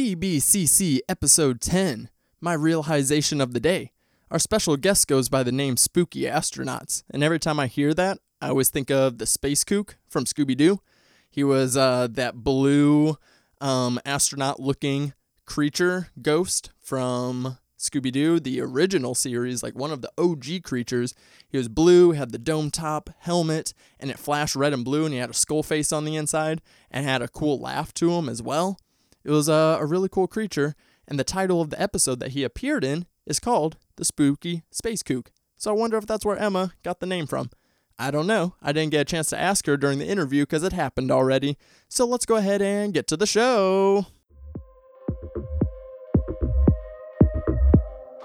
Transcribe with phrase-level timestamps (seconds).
[0.00, 2.08] BBCC Episode 10
[2.40, 3.92] My Realization of the Day.
[4.30, 8.16] Our special guest goes by the name Spooky Astronauts, and every time I hear that,
[8.40, 10.80] I always think of the Space Kook from Scooby Doo.
[11.28, 13.18] He was uh, that blue
[13.60, 15.12] um, astronaut looking
[15.44, 21.14] creature ghost from Scooby Doo, the original series, like one of the OG creatures.
[21.46, 25.12] He was blue, had the dome top, helmet, and it flashed red and blue, and
[25.12, 28.30] he had a skull face on the inside and had a cool laugh to him
[28.30, 28.78] as well.
[29.24, 30.74] It was a, a really cool creature,
[31.06, 35.02] and the title of the episode that he appeared in is called The Spooky Space
[35.02, 35.32] Kook.
[35.56, 37.50] So I wonder if that's where Emma got the name from.
[37.98, 38.54] I don't know.
[38.62, 41.58] I didn't get a chance to ask her during the interview because it happened already.
[41.88, 44.06] So let's go ahead and get to the show.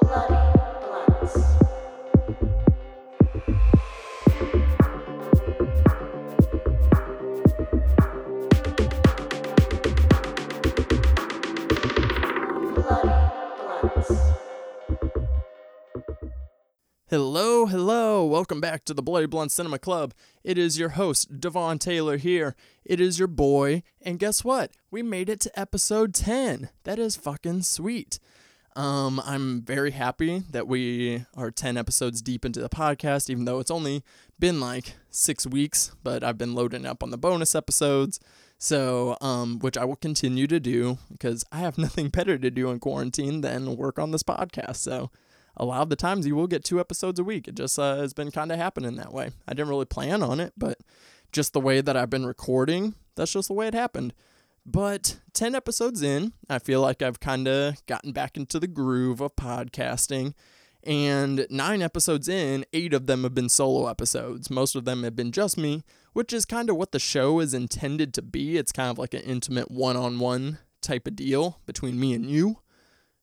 [0.01, 0.44] Bloody
[17.15, 18.25] Hello, hello.
[18.25, 20.13] Welcome back to the Bloody Blunt Cinema Club.
[20.43, 22.57] It is your host, Devon Taylor here.
[22.83, 24.71] It is your boy, and guess what?
[24.91, 26.67] We made it to episode 10.
[26.83, 28.19] That is fucking sweet.
[28.75, 33.59] Um, I'm very happy that we are 10 episodes deep into the podcast, even though
[33.59, 34.03] it's only
[34.37, 38.19] been like six weeks, but I've been loading up on the bonus episodes.
[38.57, 42.69] So, um, which I will continue to do because I have nothing better to do
[42.71, 44.75] in quarantine than work on this podcast.
[44.75, 45.11] So,
[45.57, 47.47] a lot of the times you will get two episodes a week.
[47.47, 49.31] It just uh, has been kind of happening that way.
[49.47, 50.79] I didn't really plan on it, but
[51.31, 54.13] just the way that I've been recording, that's just the way it happened.
[54.65, 59.21] But 10 episodes in, I feel like I've kind of gotten back into the groove
[59.21, 60.33] of podcasting.
[60.83, 64.49] And nine episodes in, eight of them have been solo episodes.
[64.49, 65.83] Most of them have been just me,
[66.13, 68.57] which is kind of what the show is intended to be.
[68.57, 72.29] It's kind of like an intimate one on one type of deal between me and
[72.29, 72.59] you.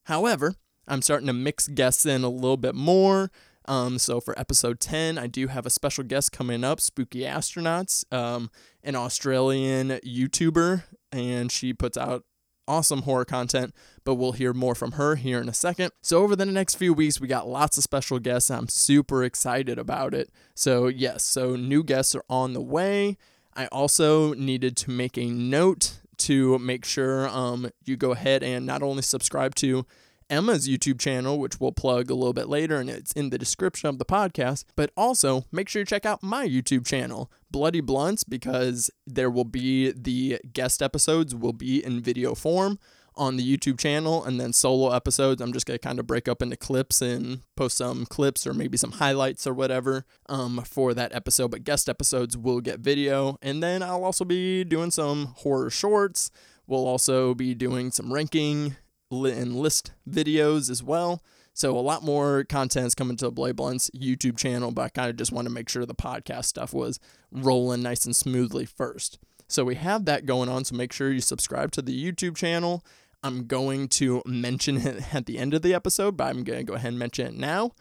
[0.05, 3.31] However, I'm starting to mix guests in a little bit more.
[3.67, 8.05] Um, so for episode 10, I do have a special guest coming up, Spooky Astronauts,
[8.13, 8.51] um,
[8.83, 12.25] an Australian YouTuber, and she puts out
[12.67, 13.75] awesome horror content,
[14.05, 15.93] but we'll hear more from her here in a second.
[16.01, 18.51] So over the next few weeks, we got lots of special guests.
[18.51, 20.31] I'm super excited about it.
[20.55, 23.17] So yes, so new guests are on the way.
[23.55, 28.65] I also needed to make a note to make sure um, you go ahead and
[28.65, 29.85] not only subscribe to
[30.33, 33.91] Emma's YouTube channel, which we'll plug a little bit later, and it's in the description
[33.91, 34.65] of the podcast.
[34.75, 39.45] But also make sure you check out my YouTube channel, Bloody Blunts, because there will
[39.45, 42.79] be the guest episodes will be in video form
[43.15, 45.43] on the YouTube channel, and then solo episodes.
[45.43, 48.79] I'm just gonna kind of break up into clips and post some clips or maybe
[48.79, 51.51] some highlights or whatever um, for that episode.
[51.51, 56.31] But guest episodes will get video, and then I'll also be doing some horror shorts.
[56.67, 58.77] We'll also be doing some ranking
[59.13, 61.23] and list videos as well.
[61.55, 64.89] So a lot more content is coming to the Bloody Blunts YouTube channel, but I
[64.89, 66.99] kind of just want to make sure the podcast stuff was
[67.31, 69.19] rolling nice and smoothly first.
[69.49, 70.65] So we have that going on.
[70.65, 72.83] So make sure you subscribe to the YouTube channel.
[73.23, 76.65] I'm going to mention it at the end of the episode, but I'm going to
[76.65, 77.73] go ahead and mention it now.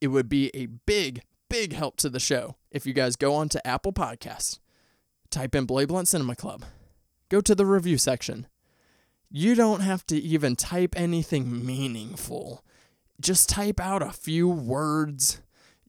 [0.00, 3.58] It would be a big, big help to the show if you guys go onto
[3.64, 4.58] Apple Podcasts,
[5.30, 6.64] type in Bloody Blunt Cinema Club,
[7.28, 8.46] go to the review section.
[9.30, 12.64] You don't have to even type anything meaningful.
[13.20, 15.40] Just type out a few words.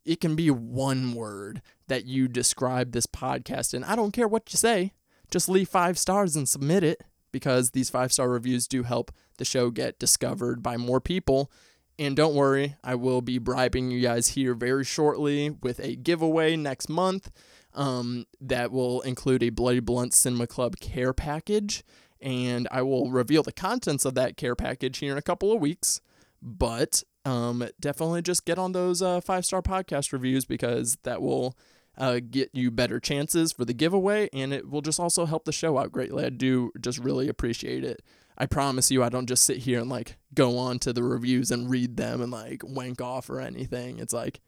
[0.05, 3.83] It can be one word that you describe this podcast in.
[3.83, 4.93] I don't care what you say.
[5.31, 9.45] Just leave five stars and submit it because these five star reviews do help the
[9.45, 11.51] show get discovered by more people.
[11.97, 16.55] And don't worry, I will be bribing you guys here very shortly with a giveaway
[16.55, 17.31] next month
[17.73, 21.83] um, that will include a Bloody Blunt Cinema Club care package.
[22.21, 25.61] And I will reveal the contents of that care package here in a couple of
[25.61, 26.01] weeks.
[26.41, 31.57] But um, definitely just get on those uh, five star podcast reviews because that will
[31.97, 35.51] uh, get you better chances for the giveaway and it will just also help the
[35.51, 36.25] show out greatly.
[36.25, 38.01] I do just really appreciate it.
[38.37, 41.51] I promise you, I don't just sit here and like go on to the reviews
[41.51, 43.99] and read them and like wank off or anything.
[43.99, 44.39] It's like,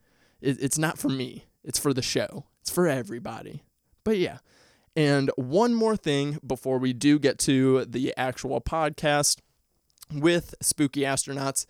[0.41, 3.63] it, it's not for me, it's for the show, it's for everybody.
[4.03, 4.39] But yeah.
[4.95, 9.39] And one more thing before we do get to the actual podcast
[10.11, 11.65] with Spooky Astronauts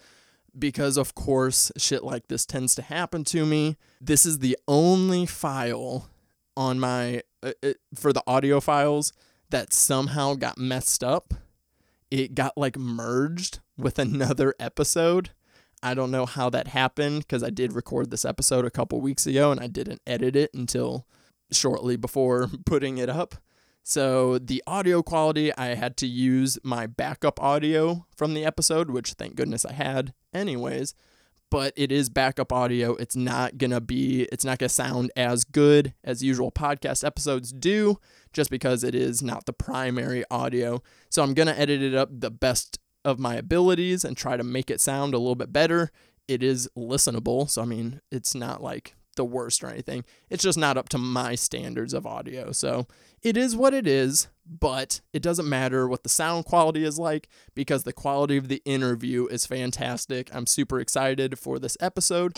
[0.57, 3.77] because of course shit like this tends to happen to me.
[3.99, 6.09] This is the only file
[6.55, 9.13] on my uh, uh, for the audio files
[9.49, 11.33] that somehow got messed up.
[12.11, 15.31] It got like merged with another episode.
[15.81, 19.27] I don't know how that happened because I did record this episode a couple weeks
[19.27, 21.05] ago and I didn't edit it until
[21.55, 23.35] shortly before putting it up.
[23.83, 29.13] So the audio quality, I had to use my backup audio from the episode, which
[29.13, 30.95] thank goodness I had, anyways.
[31.51, 32.95] But it is backup audio.
[32.95, 37.97] It's not gonna be, it's not gonna sound as good as usual podcast episodes do,
[38.31, 40.81] just because it is not the primary audio.
[41.09, 44.71] So I'm gonna edit it up the best of my abilities and try to make
[44.71, 45.91] it sound a little bit better.
[46.27, 50.03] It is listenable, so I mean, it's not like the worst or anything.
[50.29, 52.51] It's just not up to my standards of audio.
[52.51, 52.87] So
[53.21, 57.29] it is what it is, but it doesn't matter what the sound quality is like
[57.55, 60.33] because the quality of the interview is fantastic.
[60.33, 62.33] I'm super excited for this episode.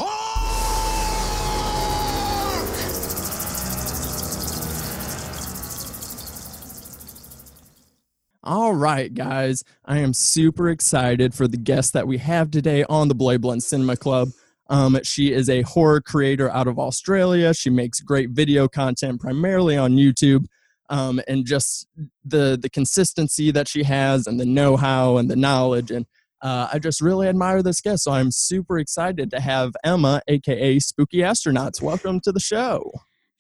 [8.48, 9.64] All right, guys.
[9.86, 13.64] I am super excited for the guest that we have today on the Bloody Blunt
[13.64, 14.30] Cinema Club.
[14.68, 17.54] Um, she is a horror creator out of Australia.
[17.54, 20.46] She makes great video content primarily on YouTube.
[20.88, 21.88] Um, and just
[22.24, 26.06] the the consistency that she has and the know-how and the knowledge and
[26.42, 28.04] uh, I just really admire this guest.
[28.04, 31.82] So I'm super excited to have Emma, aka Spooky Astronauts.
[31.82, 32.92] Welcome to the show.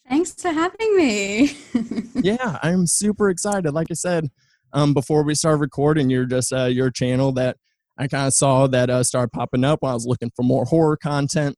[0.09, 1.55] Thanks for having me.
[2.15, 3.71] yeah, I'm super excited.
[3.73, 4.29] Like I said,
[4.73, 7.57] um, before we start recording, you're just uh, your channel that
[7.97, 10.65] I kind of saw that uh, started popping up when I was looking for more
[10.65, 11.55] horror content,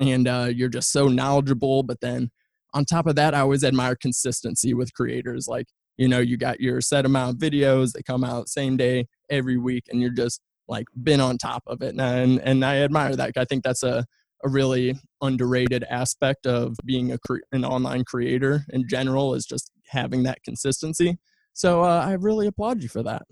[0.00, 1.82] and uh, you're just so knowledgeable.
[1.82, 2.30] But then
[2.74, 5.46] on top of that, I always admire consistency with creators.
[5.48, 9.06] Like you know, you got your set amount of videos that come out same day
[9.28, 13.16] every week, and you're just like been on top of it, and and I admire
[13.16, 13.32] that.
[13.36, 14.04] I think that's a
[14.44, 19.70] a really underrated aspect of being a cre- an online creator in general is just
[19.86, 21.18] having that consistency.
[21.52, 23.22] So uh, I really applaud you for that.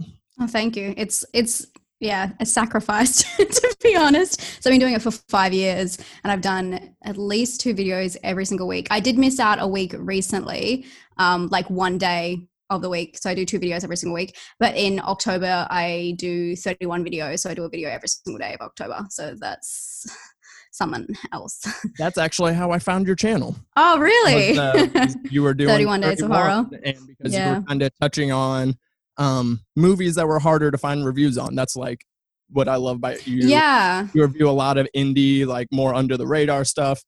[0.41, 0.95] Oh, thank you.
[0.97, 1.67] It's it's
[2.01, 4.41] yeah, a sacrifice to be honest.
[4.63, 8.17] So I've been doing it for five years and I've done at least two videos
[8.23, 8.87] every single week.
[8.91, 10.87] I did miss out a week recently,
[11.17, 13.19] um, like one day of the week.
[13.19, 14.37] So I do two videos every single week.
[14.61, 17.41] But in October, I do 31 videos.
[17.41, 19.07] So I do a video every single day of October.
[19.11, 20.07] So that's
[20.73, 21.61] someone else.
[21.99, 23.57] That's actually how I found your channel.
[23.75, 24.51] Oh, really?
[24.51, 24.59] Was,
[24.95, 26.69] uh, you were doing 31 Days of 31, Horror.
[26.85, 28.77] and because you were kind of touching on
[29.19, 31.55] um, movies that were harder to find reviews on.
[31.55, 32.05] That's like
[32.51, 33.47] what I love about you.
[33.49, 34.09] yeah.
[34.15, 37.03] you review a lot of indie, like more under the radar stuff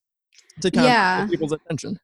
[0.60, 1.22] to kind Yeah.
[1.22, 1.98] of get people's attention.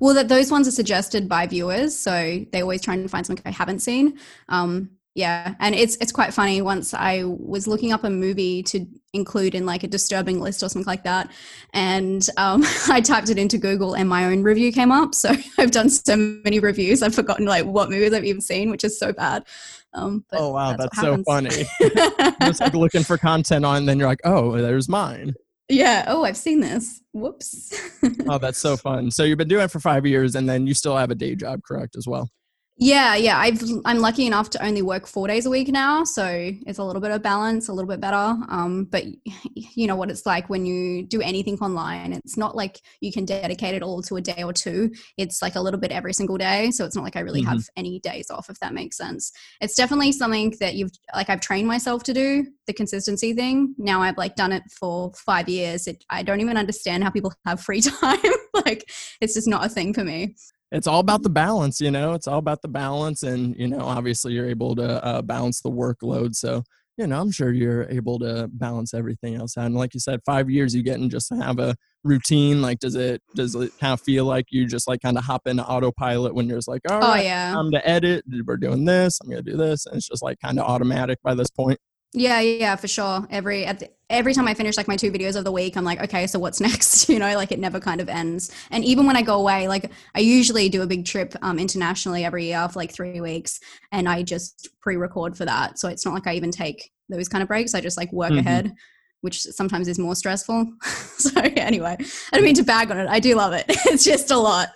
[0.00, 3.42] Well, that those ones are suggested by viewers, so they always try and find something
[3.46, 4.18] I haven't seen.
[4.48, 6.62] Um, yeah, and it's it's quite funny.
[6.62, 10.70] Once I was looking up a movie to include in like a disturbing list or
[10.70, 11.30] something like that,
[11.74, 15.14] and um, I typed it into Google, and my own review came up.
[15.14, 18.84] So I've done so many reviews, I've forgotten like what movies I've even seen, which
[18.84, 19.44] is so bad.
[19.92, 21.66] Um, but oh wow, that's that's, so funny.
[22.40, 25.34] Just like looking for content on, then you're like, oh, there's mine.
[25.68, 26.06] yeah.
[26.08, 27.02] Oh, I've seen this.
[27.12, 27.78] Whoops.
[28.26, 29.10] Oh, that's so fun.
[29.10, 31.34] So you've been doing it for five years, and then you still have a day
[31.34, 32.30] job, correct, as well?
[32.82, 33.38] Yeah, yeah.
[33.38, 36.26] I've I'm lucky enough to only work four days a week now, so
[36.66, 38.36] it's a little bit of balance, a little bit better.
[38.48, 39.04] Um, but
[39.54, 42.12] you know what it's like when you do anything online.
[42.12, 44.90] It's not like you can dedicate it all to a day or two.
[45.16, 46.72] It's like a little bit every single day.
[46.72, 49.30] So it's not like I really have any days off, if that makes sense.
[49.60, 53.76] It's definitely something that you've like I've trained myself to do the consistency thing.
[53.78, 55.86] Now I've like done it for five years.
[55.86, 58.18] It, I don't even understand how people have free time.
[58.66, 58.90] like
[59.20, 60.34] it's just not a thing for me.
[60.72, 63.80] It's all about the balance you know it's all about the balance and you know
[63.80, 66.62] obviously you're able to uh, balance the workload so
[66.96, 70.20] you know i'm sure you're able to balance everything else out and like you said
[70.24, 71.74] five years you getting just to have a
[72.04, 75.24] routine like does it does it kind of feel like you just like kind of
[75.24, 77.56] hop into autopilot when you're just like all Oh right yeah.
[77.56, 80.58] i'm to edit we're doing this i'm gonna do this and it's just like kind
[80.58, 81.78] of automatic by this point
[82.14, 83.26] Yeah, yeah, for sure.
[83.30, 85.84] Every at the, every time I finish like my two videos of the week, I'm
[85.84, 87.08] like, okay, so what's next?
[87.12, 88.50] You know, like it never kind of ends.
[88.70, 92.24] And even when I go away, like I usually do a big trip um, internationally
[92.24, 93.60] every year for like three weeks,
[93.92, 95.78] and I just pre-record for that.
[95.78, 97.74] So it's not like I even take those kind of breaks.
[97.74, 98.38] I just like work Mhm.
[98.40, 98.74] ahead,
[99.22, 100.70] which sometimes is more stressful.
[101.18, 101.96] so anyway,
[102.32, 103.08] I don't mean to bag on it.
[103.08, 103.64] I do love it.
[103.68, 104.68] it's just a lot.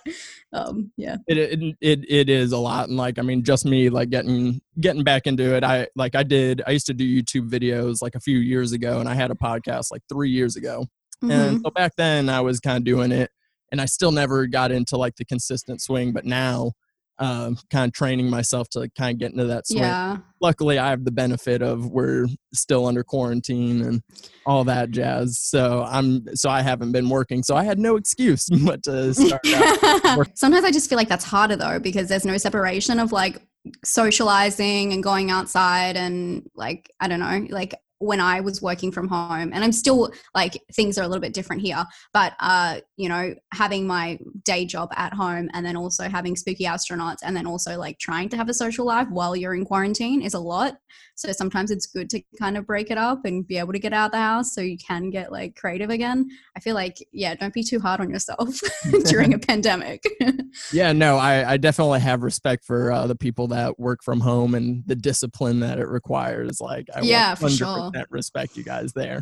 [0.53, 1.17] Um, yeah.
[1.27, 4.61] it, it it it is a lot and like i mean just me like getting
[4.79, 8.15] getting back into it i like i did i used to do youtube videos like
[8.15, 10.85] a few years ago and i had a podcast like three years ago
[11.21, 11.31] Mhm.
[11.31, 13.29] and so back then i was kind of doing it
[13.73, 16.71] and i still never got into like the consistent swing but now
[17.19, 20.17] um kind of training myself to kind of get into that swing yeah.
[20.41, 24.01] luckily i have the benefit of we're still under quarantine and
[24.45, 28.47] all that jazz so i'm so i haven't been working so i had no excuse
[28.65, 32.37] but to start out Sometimes I just feel like that's harder though because there's no
[32.37, 33.41] separation of like
[33.83, 39.07] socializing and going outside and like I don't know, like when I was working from
[39.07, 43.07] home, and I'm still like things are a little bit different here, but uh, you
[43.07, 47.45] know, having my day job at home and then also having spooky astronauts and then
[47.45, 50.77] also like trying to have a social life while you're in quarantine is a lot.
[51.13, 53.93] So sometimes it's good to kind of break it up and be able to get
[53.93, 56.27] out of the house so you can get like creative again.
[56.55, 58.59] I feel like, yeah, don't be too hard on yourself
[59.05, 60.03] during a pandemic.
[60.73, 64.55] Yeah, no, I, I definitely have respect for uh, the people that work from home
[64.55, 66.59] and the discipline that it requires.
[66.59, 67.91] Like, I Yeah, for 100% sure.
[68.09, 69.21] respect you guys there.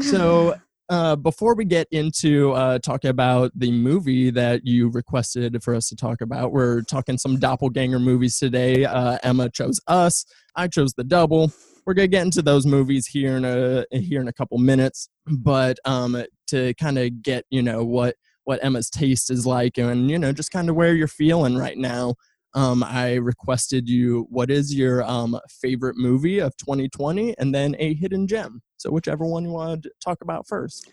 [0.00, 0.56] So,
[0.92, 5.88] uh, before we get into uh, talking about the movie that you requested for us
[5.88, 8.84] to talk about, we're talking some doppelganger movies today.
[8.84, 10.26] Uh, Emma chose Us.
[10.54, 11.50] I chose The Double.
[11.86, 15.78] We're gonna get into those movies here in a here in a couple minutes, but
[15.86, 20.18] um, to kind of get you know what what Emma's taste is like, and you
[20.18, 22.16] know just kind of where you're feeling right now.
[22.54, 27.94] Um, I requested you what is your um, favorite movie of 2020, and then a
[27.94, 28.60] hidden gem.
[28.76, 30.90] So whichever one you want to talk about first.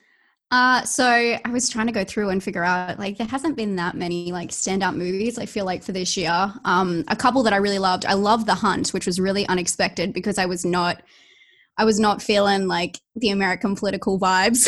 [0.52, 3.76] Uh, so I was trying to go through and figure out like there hasn't been
[3.76, 6.52] that many like standout movies I feel like for this year.
[6.66, 8.06] Um, a couple that I really loved.
[8.06, 11.04] I love The Hunt, which was really unexpected because I was not
[11.78, 14.68] I was not feeling like the American political vibes.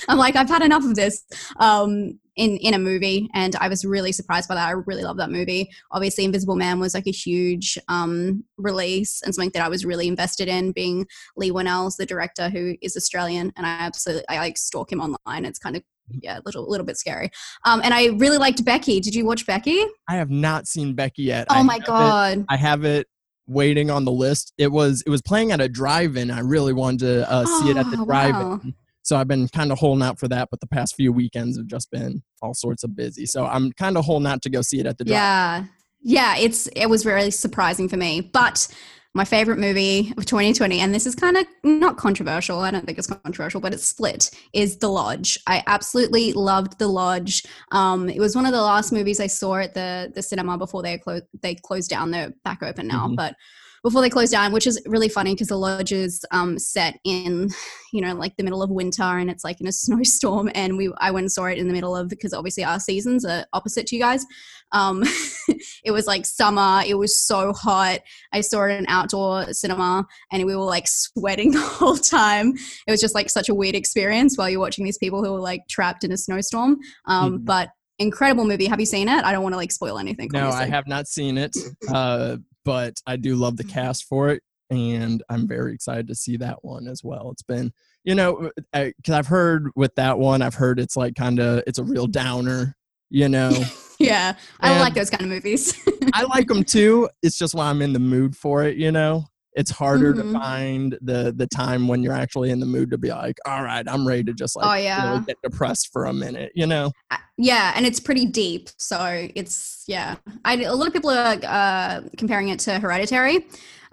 [0.08, 1.24] I'm like I've had enough of this
[1.58, 4.68] um, in in a movie, and I was really surprised by that.
[4.68, 5.70] I really love that movie.
[5.90, 10.08] Obviously, Invisible Man was like a huge um, release and something that I was really
[10.08, 10.72] invested in.
[10.72, 15.00] Being Leigh Whannell's the director, who is Australian, and I absolutely I like stalk him
[15.00, 15.44] online.
[15.44, 15.82] It's kind of
[16.20, 17.30] yeah, a little little bit scary.
[17.64, 19.00] Um, and I really liked Becky.
[19.00, 19.84] Did you watch Becky?
[20.08, 21.46] I have not seen Becky yet.
[21.50, 22.44] Oh I my have it- god!
[22.48, 23.06] I have it
[23.46, 24.52] waiting on the list.
[24.56, 26.30] It was it was playing at a drive-in.
[26.30, 28.34] I really wanted to uh, see it at the Oh, drive-in.
[28.48, 28.60] wow.
[29.02, 31.66] So I've been kind of holding out for that, but the past few weekends have
[31.66, 33.26] just been all sorts of busy.
[33.26, 35.14] So I'm kind of holding out to go see it at the drive.
[35.14, 35.64] Yeah,
[36.02, 36.36] yeah.
[36.36, 38.68] It's it was really surprising for me, but.
[39.14, 42.60] My favorite movie of 2020, and this is kind of not controversial.
[42.60, 44.30] I don't think it's controversial, but it's split.
[44.54, 45.38] Is The Lodge?
[45.46, 47.44] I absolutely loved The Lodge.
[47.72, 50.82] Um, it was one of the last movies I saw at the the cinema before
[50.82, 51.24] they closed.
[51.42, 52.10] They closed down.
[52.10, 53.16] They're back open now, Mhm.
[53.16, 53.34] but
[53.82, 57.50] before they closed down, which is really funny because The Lodge is um, set in,
[57.92, 60.50] you know, like the middle of winter, and it's like in a snowstorm.
[60.54, 63.24] And we I went and saw it in the middle of because obviously our seasons
[63.24, 64.24] are opposite to you guys.
[64.72, 65.02] Um,
[65.84, 66.82] it was like summer.
[66.86, 68.00] It was so hot.
[68.32, 72.54] I saw it in an outdoor cinema and we were like sweating the whole time.
[72.86, 75.40] It was just like such a weird experience while you're watching these people who were
[75.40, 76.78] like trapped in a snowstorm.
[77.06, 77.44] Um, Mhm.
[77.44, 78.66] But incredible movie.
[78.66, 79.24] Have you seen it?
[79.24, 80.30] I don't want to like spoil anything.
[80.32, 81.56] No, I have not seen it,
[81.92, 83.72] uh, but I do love the mm-hmm.
[83.72, 87.30] cast for it, and I'm very excited to see that one as well.
[87.30, 87.72] It's been,
[88.04, 91.78] you know, because I've heard with that one, I've heard it's like kind of it's
[91.78, 92.76] a real downer.
[93.10, 93.52] You know,
[94.02, 95.74] Yeah, I And- like those kind of movies.
[96.12, 97.08] I like them too.
[97.22, 98.76] It's just when I'm in the mood for it.
[98.76, 100.22] You know, it's harder Mhm.
[100.32, 103.62] to find the the time when you're actually in the mood to be like, all
[103.62, 105.22] right, I'm ready to just like Oh, really yeah.
[105.26, 106.52] get depressed for a minute.
[106.54, 106.92] You know.
[107.38, 108.70] Yeah, and it's pretty deep.
[108.78, 110.16] So it's yeah.
[110.44, 113.46] I, a lot of people are uh, comparing it to Hereditary,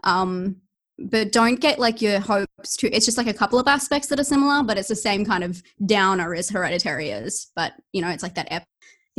[0.03, 0.57] um,
[0.99, 2.89] but don't get like your hopes too.
[2.91, 5.43] It's just like a couple of aspects that are similar, but it's the same kind
[5.43, 7.47] of downer as Hereditary is.
[7.55, 8.51] But you know, it's like that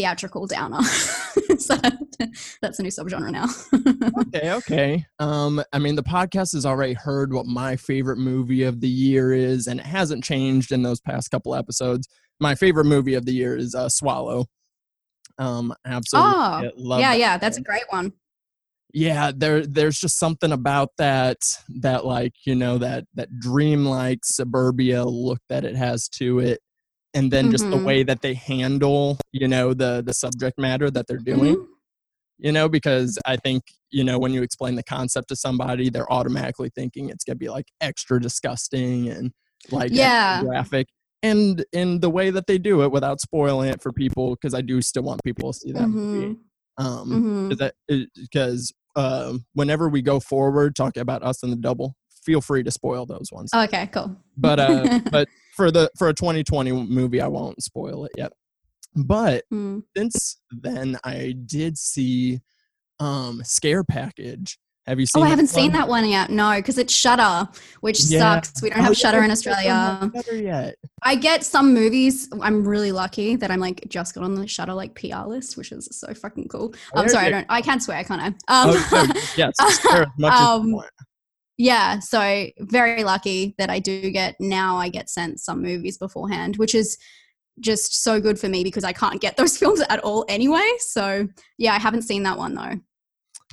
[0.00, 0.82] theatrical downer.
[1.58, 1.76] so
[2.62, 3.46] that's a new subgenre now.
[4.28, 5.06] okay, okay.
[5.18, 9.32] Um, I mean, the podcast has already heard what my favorite movie of the year
[9.32, 12.08] is, and it hasn't changed in those past couple episodes.
[12.40, 14.46] My favorite movie of the year is uh, Swallow.
[15.38, 18.12] Um, absolutely, Oh, yeah, yeah, that's a great one.
[18.92, 19.32] yeah.
[19.34, 21.38] There, there's just something about that,
[21.80, 26.60] that like you know that that dreamlike suburbia look that it has to it,
[27.14, 27.84] and then just the Mhm.
[27.84, 31.66] way that they handle, you know, the the subject matter that they're doing Mhm.
[32.42, 36.10] you know because i think you know when you explain the concept to somebody they're
[36.10, 39.30] automatically thinking it's going to be like extra disgusting and
[39.70, 40.40] like Yeah.
[40.42, 40.86] graphic
[41.22, 44.62] and in the way that they do it without spoiling it for people because i
[44.62, 46.38] do still want people to see that movie Mhm.
[46.78, 47.58] um Mhm.
[47.58, 47.74] that
[48.16, 52.70] because um whenever we go forward talking about us and the double feel free to
[52.70, 54.16] spoil those ones Okay, cool.
[54.38, 55.28] but uh but
[55.60, 58.32] for the for a 2020 movie i won't spoil it yet
[58.96, 59.82] but Mm.
[59.96, 62.40] since then I did see
[62.98, 64.58] um Scare Package.
[64.86, 66.30] Have you seen Oh, I haven't seen that one yet.
[66.30, 67.48] No, because it's Shudder,
[67.82, 68.40] which Yeah.
[68.40, 68.60] sucks.
[68.60, 70.42] We don't Oh, have yeah, Shudder in not on Australia.
[70.42, 70.74] Yet.
[71.04, 72.28] I get some movies.
[72.42, 75.70] I'm really lucky that I'm like just got on the Shudder like PR list, which
[75.70, 76.74] is so fucking cool.
[76.96, 77.46] I'm There sorry, I don't.
[77.48, 78.26] I can't swear, can't I?
[78.26, 78.34] Um,
[78.74, 80.80] Oh, no, yes, Scare as much as Um.
[81.60, 84.78] Yeah, so very lucky that I do get now.
[84.78, 86.96] I get sent some movies beforehand, which is
[87.60, 90.66] just so good for me because I can't get those films at all anyway.
[90.78, 92.80] So yeah, I haven't seen that one though,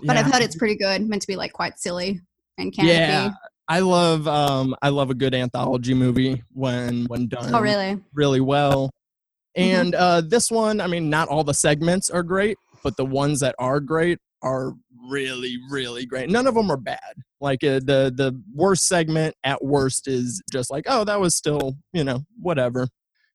[0.04, 1.02] but I've heard it's pretty good.
[1.02, 2.22] Meant to be like quite silly
[2.58, 2.88] and campy.
[2.96, 3.32] Yeah.
[3.68, 8.02] I love um I love a good anthology movie when when done Oh, really?
[8.14, 8.90] really well.
[9.58, 9.64] Mhm.
[9.64, 13.42] And uh this one, I mean, not all the segments are great, but the ones
[13.42, 14.76] that are great are
[15.08, 16.30] really really great.
[16.30, 17.14] None of them are bad.
[17.40, 21.78] Like uh, the the worst segment at worst is just like, oh, that was still,
[21.94, 22.88] you know, whatever.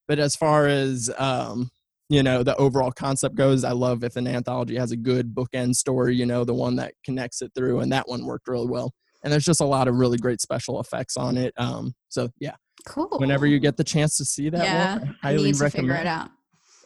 [0.08, 1.70] But as far as um
[2.12, 5.74] you know the overall concept goes i love if an anthology has a good bookend
[5.74, 8.92] story you know the one that connects it through and that one worked really well
[9.24, 12.54] and there's just a lot of really great special effects on it um so yeah
[12.84, 13.08] Cool.
[13.16, 16.06] whenever you get the chance to see that yeah, one i highly recommend figure it
[16.06, 16.30] out.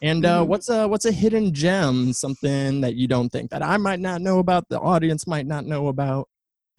[0.01, 0.47] And uh Mhm.
[0.47, 4.21] what's a what's a hidden gem something that you don't think that i might not
[4.21, 6.27] know about the audience might not know about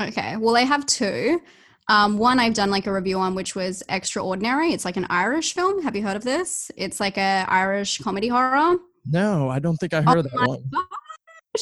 [0.01, 0.37] Okay.
[0.37, 1.43] Well, I have two.
[1.89, 4.73] Um, one I've done like a review on, which was Extraordinary.
[4.73, 5.83] It's like an Irish film.
[5.83, 6.71] Have you heard of this?
[6.77, 8.77] It's like a Irish comedy horror.
[9.07, 10.83] no i don't think i heard of Oh that one gosh,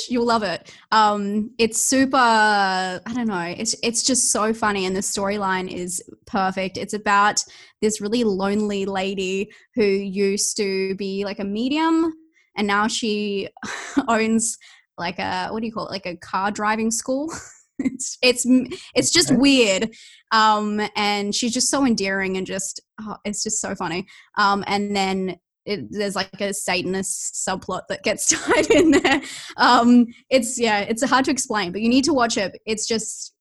[0.09, 0.73] You'll love it.
[0.93, 2.17] Um, it's super.
[2.17, 3.55] I don't know.
[3.57, 6.77] It's it's just so funny, and the storyline is perfect.
[6.77, 7.45] It's about
[7.81, 12.13] this really lonely lady who used to be like a medium,
[12.57, 13.49] and now she
[14.09, 14.59] owns
[14.99, 15.93] like a what do you call it?
[15.93, 17.33] Like a car driving school.
[17.79, 18.47] it's it's
[18.95, 19.39] it's just Okay.
[19.39, 19.91] weird.
[20.33, 24.07] Um, and she's just so endearing and just oh, it's just so funny.
[24.39, 29.21] Um, and then it, there's like a Satanist subplot that gets tied in there.
[29.57, 32.59] Um, it's yeah, it's hard to explain, but you need to watch it.
[32.65, 33.35] It's just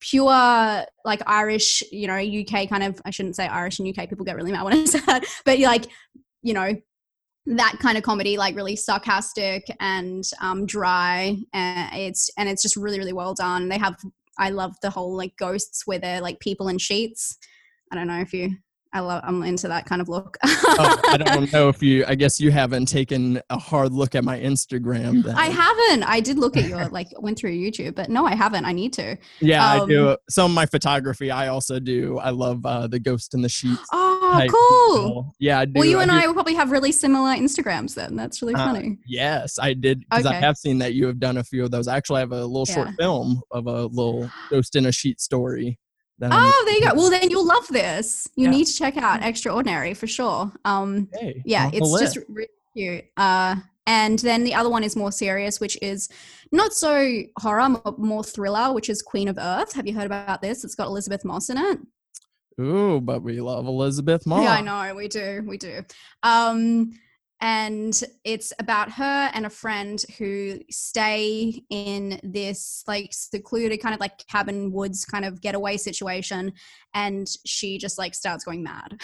[0.00, 3.00] pure like Irish, you know, UK kind of.
[3.04, 4.08] I shouldn't say Irish and UK.
[4.08, 5.86] People get really mad when I say that, but like,
[6.42, 6.74] you know,
[7.46, 11.36] that kind of comedy, like really sarcastic and um, dry.
[11.54, 13.68] And it's and it's just really really well done.
[13.68, 13.96] They have.
[14.38, 17.38] I love the whole like ghosts where they're like people in sheets.
[17.92, 18.56] I don't know if you.
[18.92, 19.22] I love.
[19.24, 20.36] I'm into that kind of look.
[20.44, 24.22] oh, i don't know if you i guess you haven't taken a hard look at
[24.24, 25.34] my instagram then.
[25.34, 26.02] I haven't.
[26.04, 28.64] I did look at your like went through YouTube, but no, I haven't.
[28.64, 29.16] I need to.
[29.40, 30.16] Yeah, I Um, do.
[30.28, 32.18] Some of my photography, I also do.
[32.18, 33.80] I love uh, the Ghost in the Sheets.
[33.92, 35.34] Oh, cool.
[35.38, 35.72] Yeah, I do.
[35.76, 38.16] Well, you and do- I will probably have really similar Instagrams then.
[38.16, 38.98] That's really Uh, funny.
[39.06, 41.88] Yes, I did because I have seen that you have done a few of those.
[41.88, 45.78] I actually have a little short film of a little Ghost in a Sheet story.
[46.30, 46.94] Oh, there you go.
[46.94, 48.28] Well, then you'll love this.
[48.36, 48.50] You Yeah.
[48.50, 50.52] need to check out Extraordinary for sure.
[50.64, 53.04] Um, hey, yeah, it's just really cute.
[53.16, 56.08] Uh, and then the other one is more serious, which is
[56.52, 59.72] not so horror, more, more thriller, which is Queen of Earth.
[59.72, 60.62] Have you heard about this?
[60.64, 61.78] It's got Elisabeth Moss in it.
[62.60, 64.42] Ooh, but we love Elisabeth Moss.
[64.44, 65.82] Yeah, I know we do, we do.
[66.22, 66.92] Um,
[67.42, 74.00] and it's about her and a friend who stay in this like secluded kind of
[74.00, 76.52] like cabin woods kind of getaway situation,
[76.94, 79.00] and she just like starts going mad.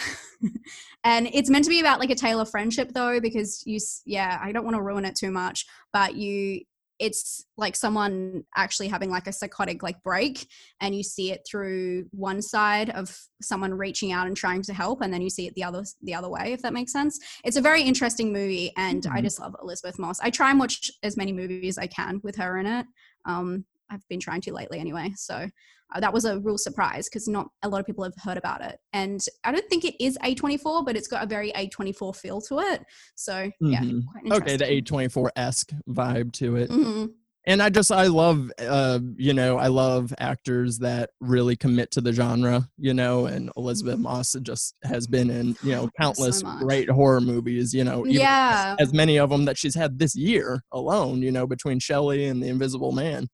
[1.03, 4.39] and it's meant to be about like a tale of friendship though, because you, yeah,
[4.41, 6.61] I don't want to ruin it too much, but you.
[6.99, 10.47] It's like someone actually having like a psychotic like break,
[10.81, 15.01] and you see it through one side of someone reaching out and trying to help
[15.01, 17.55] and then you see it the other the other way if that makes sense it's
[17.55, 19.23] a very interesting movie and i Mhm.
[19.23, 22.35] just love elisabeth moss i try and watch as many movies as i can with
[22.35, 22.85] her in it
[23.25, 25.47] um i've been trying to lately anyway so
[25.95, 28.61] uh, that was a real surprise because not a lot of people have heard about
[28.61, 32.41] it and i don't think it is a24 but it's got a very a24 feel
[32.41, 32.83] to it
[33.15, 34.03] so yeah Mhm.
[34.11, 36.69] quite Okay, the A24 esque vibe to it.
[36.71, 37.05] hmm
[37.45, 42.01] and i just i love uh you know i love actors that really commit to
[42.01, 46.59] the genre you know and elisabeth moss just has been in you know countless much.
[46.61, 50.61] great horror movies you know yeah as many of them that she's had this year
[50.73, 53.25] alone you know between shirley and the invisible man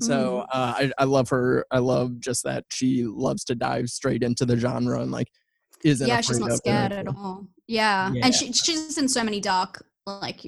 [0.00, 0.58] so Mm-hmm.
[0.58, 4.44] uh, I, I love her i love just that she loves to dive straight into
[4.44, 5.28] the genre and like
[5.84, 8.26] isn't yeah she's not scared at all yeah, Yeah.
[8.26, 10.40] and she, she's in so many dark like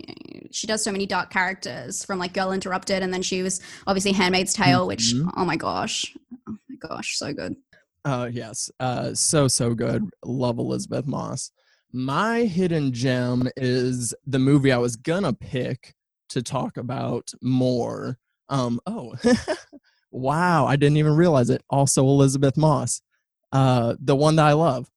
[0.52, 4.12] she does so many dark characters from like girl interrupted and then she was obviously
[4.12, 5.30] handmaid's tale which Mhm.
[5.36, 6.14] oh my gosh
[6.48, 7.56] oh my gosh so good
[8.04, 8.70] Uh yes.
[8.78, 10.08] Uh so so good.
[10.24, 11.50] Love Elisabeth Moss.
[11.92, 15.94] My hidden gem is the movie I was gonna pick
[16.28, 18.16] to talk about more.
[18.50, 19.14] Um oh
[20.10, 21.62] wow, I didn't even realize it.
[21.70, 23.00] Also Elisabeth Moss.
[23.52, 24.88] Uh the one that I love.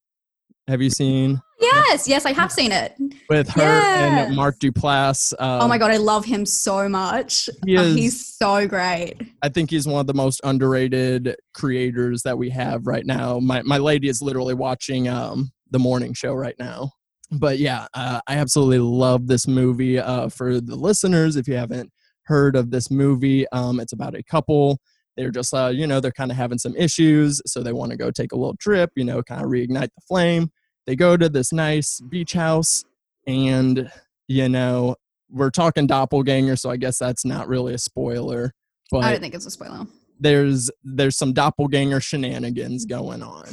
[0.68, 2.96] Have you seen yes yes i have seen it
[3.30, 4.28] with her Yes.
[4.28, 5.34] and Mark Duplass?
[5.34, 9.16] Uh, oh my god i love him so much He Oh, is- he's so great
[9.44, 13.40] I think he's one of the most underrated creators that we have right now.
[13.40, 16.92] My my lady is literally watching um the morning show right now.
[17.32, 19.98] But yeah, uh, I absolutely love this movie.
[20.00, 21.92] Uh, for the listeners, if you haven't
[22.32, 24.80] heard of this movie, um, it's about a couple.
[25.18, 27.98] They're just uh, you know they're kind of having some issues, so they want to
[27.98, 28.92] go take a little trip.
[28.96, 30.52] You know, kind of reignite the flame.
[30.88, 32.86] They go to this nice beach house,
[33.28, 33.92] and
[34.28, 34.96] you know
[35.30, 38.54] we're talking doppelganger, so I guess that's not really a spoiler.
[38.90, 39.88] But i don't think it's a spoiler
[40.22, 43.48] there's there's some doppelganger shenanigans going on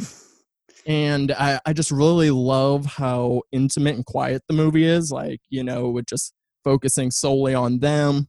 [0.86, 5.64] and I, I just really love how intimate and quiet the movie is like you
[5.64, 8.28] know with just focusing solely on them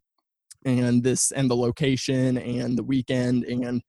[0.65, 3.81] and this and the location and the weekend and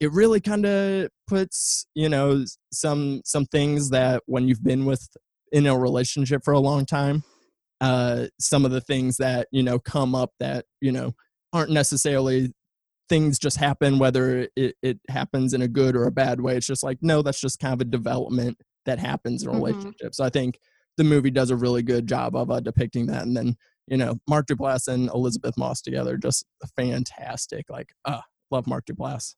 [0.00, 5.08] it really kind of puts you know some some things that when you've been with
[5.52, 7.22] in a relationship for a long time
[7.80, 11.12] uh some of the things that you know come up that you know
[11.52, 12.52] aren't necessarily
[13.08, 16.66] things just happen whether it, it happens in a good or a bad way it's
[16.66, 19.62] just like no that's just kind of a development that happens in a Mhm.
[20.12, 20.58] so i think
[20.96, 23.56] the movie does a really good job of uh, depicting that and then
[23.86, 26.44] you know mark duplass and elisabeth moss together just
[26.76, 28.20] fantastic like uh
[28.50, 29.34] love mark duplass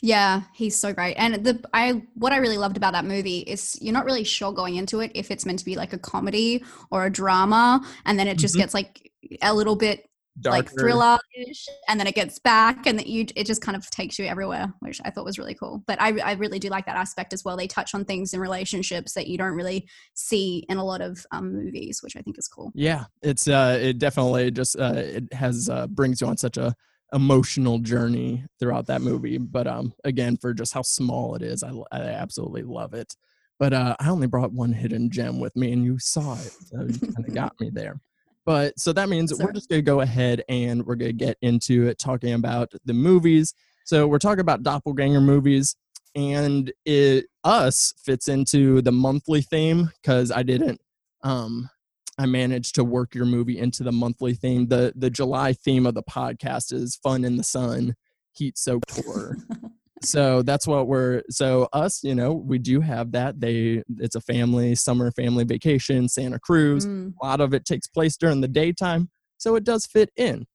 [0.00, 1.14] Yeah, he's so great.
[1.16, 4.52] And the I what I really loved about that movie is you're not really sure
[4.52, 8.18] going into it if it's meant to be like a comedy or a drama, and
[8.18, 8.58] then it just Mhm.
[8.58, 9.10] gets like
[9.42, 10.06] a little bit
[10.44, 10.80] like Darker.
[10.80, 14.26] thriller-ish, and then it gets back, and that you it just kind of takes you
[14.26, 15.82] everywhere, which I thought was really cool.
[15.86, 17.56] But I I really do like that aspect as well.
[17.56, 21.24] They touch on things in relationships that you don't really see in a lot of
[21.32, 22.72] um, movies, which I think is cool.
[22.74, 26.74] Yeah, it's uh, it definitely just uh, it has uh, brings you on such a
[27.12, 29.38] emotional journey throughout that movie.
[29.38, 33.14] But um, again, for just how small it is, I, I absolutely love it.
[33.58, 36.82] But uh, I only brought one hidden gem with me, and you saw it, so
[36.82, 38.00] you kind of got me there.
[38.48, 41.98] But so that means we're just gonna go ahead and we're gonna get into it,
[41.98, 43.52] talking about the movies.
[43.84, 45.76] So we're talking about doppelganger movies,
[46.14, 50.80] and it us fits into the monthly theme because I didn't
[51.22, 51.68] um
[52.16, 54.68] I managed to work your movie into the monthly theme.
[54.68, 57.96] The the July theme of the podcast is fun in the sun,
[58.32, 59.36] heat soaked horror.
[60.02, 63.40] so that's what we're so us, you know, we do have that.
[63.40, 66.86] They it's a family summer family vacation, Santa Cruz.
[66.86, 67.14] Mm.
[67.20, 70.46] A lot of it takes place during the daytime, so it does fit in.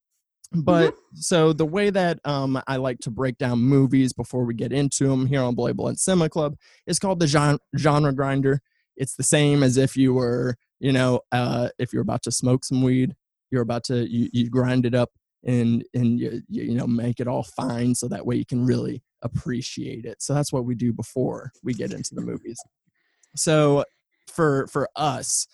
[0.55, 4.71] But so the way that um, I like to break down movies before we get
[4.71, 8.61] into them here on Bloody Blunt Cinema Club is called the genre, genre grinder.
[8.95, 12.65] It's the same as if you were, you know, uh, if you're about to smoke
[12.65, 13.15] some weed,
[13.49, 15.09] you're about to you, you grind it up
[15.43, 18.65] and and you, you you know make it all fine so that way you can
[18.65, 20.21] really appreciate it.
[20.21, 22.59] So that's what we do before we get into the movies.
[23.35, 23.83] So
[24.27, 25.47] for for us,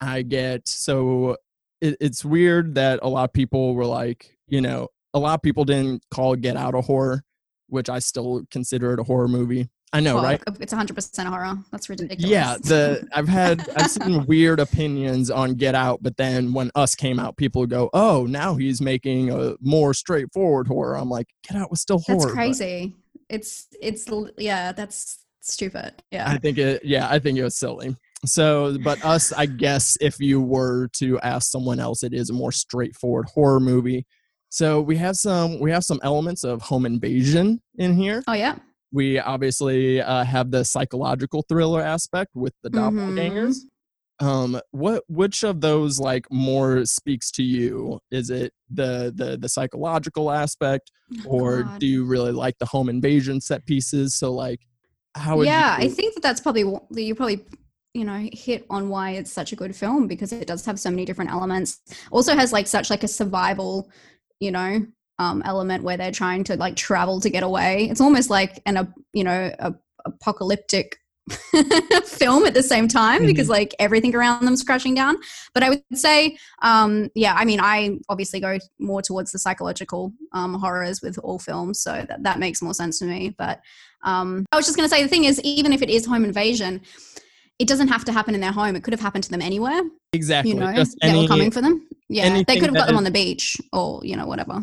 [0.00, 1.36] I get so
[1.80, 5.42] it, it's weird that a lot of people were like, you know, a lot of
[5.42, 7.22] people didn't call Get Out a horror,
[7.68, 9.68] which I still consider it a horror movie.
[9.94, 10.42] I know, Well, right?
[10.58, 11.58] It's 100% horror.
[11.70, 12.24] That's ridiculous.
[12.24, 16.94] Yeah, the I've had I've seen weird opinions on Get Out, but then when Us
[16.94, 21.58] came out, people go, "Oh, now he's making a more straightforward horror." I'm like, Get
[21.58, 22.20] Out was still horror.
[22.20, 22.96] That's crazy.
[23.32, 26.02] It's it's yeah, that's stupid.
[26.10, 26.28] Yeah.
[26.28, 26.84] I think it.
[26.84, 27.96] Yeah, I think it was silly.
[28.26, 32.34] So, but Us, I guess, if you were to ask someone else, it is a
[32.34, 34.06] more straightforward horror movie.
[34.50, 38.22] So we have some we have some elements of home invasion in here.
[38.28, 38.56] oh yeah.
[38.92, 43.56] We obviously uh, have the psychological thriller aspect with the doppelgangers.
[44.22, 47.98] Um, what which of those like more speaks to you?
[48.12, 50.92] Is it the the the psychological aspect,
[51.26, 51.80] or Oh, God.
[51.80, 54.14] do you really like the home invasion set pieces?
[54.14, 54.60] So like,
[55.16, 57.44] how would yeah, you, I think that that's probably you probably
[57.94, 60.90] you know hit on why it's such a good film because it does have so
[60.90, 61.80] many different elements.
[62.12, 63.90] Also has like such like a survival,
[64.38, 64.86] you know,
[65.18, 67.88] um, element where they're trying to like travel to get away.
[67.90, 70.98] It's almost like an a you know a, apocalyptic
[72.04, 75.16] film at the same time because like everything around them's crashing down.
[75.54, 80.12] But I would say, um, yeah, I mean, I obviously go more towards the psychological
[80.32, 83.34] um, horrors with all films, so that, that makes more sense to me.
[83.38, 83.60] But
[84.04, 86.24] um, I was just going to say the thing is, even if it is home
[86.24, 86.80] invasion,
[87.58, 88.74] it doesn't have to happen in their home.
[88.74, 89.82] It could have happened to them anywhere.
[90.12, 91.86] exactly You know, just they any, were coming for them.
[92.08, 94.60] Yeah, they could have got them is- on the beach or you know whatever.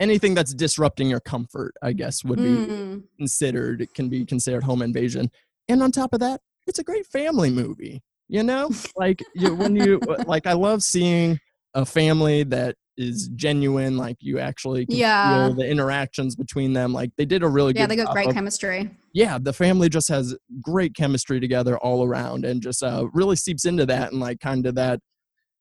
[0.00, 3.02] anything that's disrupting your comfort, I guess, would be Mm.
[3.18, 5.30] considered It can be considered home invasion.
[5.70, 8.02] And on top of that, it's a great family movie.
[8.28, 11.38] You know, like you, when you like, I love seeing
[11.74, 13.96] a family that is genuine.
[13.96, 15.48] Like you actually can Yeah.
[15.56, 16.92] the interactions between them.
[16.92, 17.90] Like they did a really Yeah, good.
[17.90, 18.90] they got great of- chemistry.
[19.12, 23.64] yeah, the family just has great chemistry together all around, and just uh, really seeps
[23.64, 25.00] into that and like kind of that,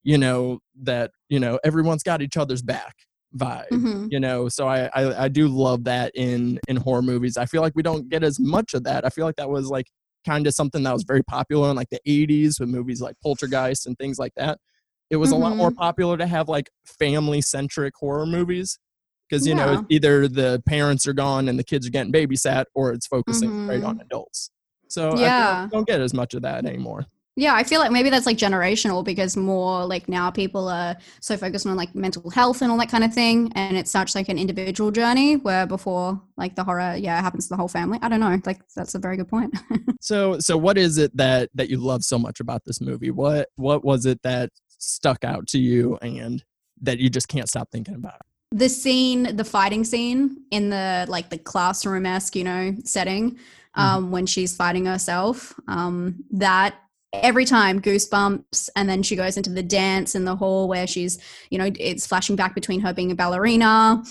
[0.04, 2.96] you know, that you know everyone's got each other's back
[3.38, 7.38] vibe hmm you know so I, I i do love that in in horror movies
[7.38, 9.68] i feel like we don't get as much of that i feel like that was
[9.70, 9.86] like
[10.26, 13.86] kind of something that was very popular in like the 80s with movies like poltergeist
[13.86, 14.60] and things like that.
[15.10, 15.80] It was a lot more mm-hmm.
[15.80, 18.78] popular to have like family centric horror movies
[19.28, 22.94] because you know either the parents are gone and the kids are getting babysat or
[22.94, 24.02] it's focusing right on mm-hmm.
[24.02, 24.52] adults.
[24.88, 25.64] So I Yeah.
[25.66, 27.06] we don't get as much of that anymore
[27.40, 31.38] Yeah, I feel like maybe that's like generational because more like now people are so
[31.38, 33.50] focused on like mental health and all that kind of thing.
[33.56, 37.46] And it's such like an individual journey where before like the horror, yeah, it happens
[37.46, 37.98] to the whole family.
[38.02, 38.38] I don't know.
[38.46, 39.58] Like that's a very good point.
[40.02, 43.12] So so what is it that that you love so much about this movie?
[43.12, 46.42] What what was it that stuck out to you and
[46.82, 48.22] that you just can't stop thinking about?
[48.52, 53.38] the scene, the fighting scene in the like the classroom esque, you know, setting,
[53.76, 56.76] um, when she's fighting herself, um, that
[57.14, 61.18] every time goosebumps and then she goes into the dance in the hall where she's
[61.50, 64.04] you know it's flashing back between her being a ballerina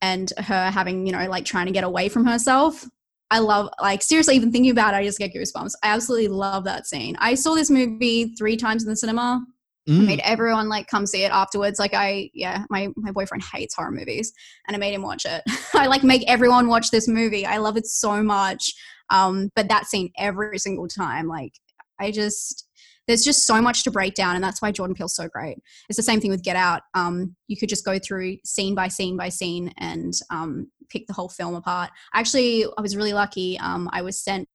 [0.00, 2.86] and her having you know like trying to get away from herself
[3.30, 6.64] i love like seriously even thinking about it i just get goosebumps i absolutely love
[6.64, 9.44] that scene i saw this movie three times in the cinema
[9.88, 10.06] I Mm.
[10.06, 11.78] made everyone like come see it afterwards.
[11.78, 14.32] Like I, yeah, my my boyfriend hates horror movies,
[14.66, 15.42] and I made him watch it.
[15.74, 17.46] I like make everyone watch this movie.
[17.46, 18.74] I love it so much.
[19.10, 21.52] Um, but that scene every single time, like
[22.00, 22.64] I just
[23.06, 25.58] there's just so much to break down, and that's why Jordan Peele's so great.
[25.88, 26.82] It's the same thing with Get Out.
[26.94, 31.12] Um, you could just go through scene by scene by scene and um, pick the
[31.12, 31.90] whole film apart.
[32.14, 33.58] Actually, I was really lucky.
[33.60, 34.48] Um, I was sent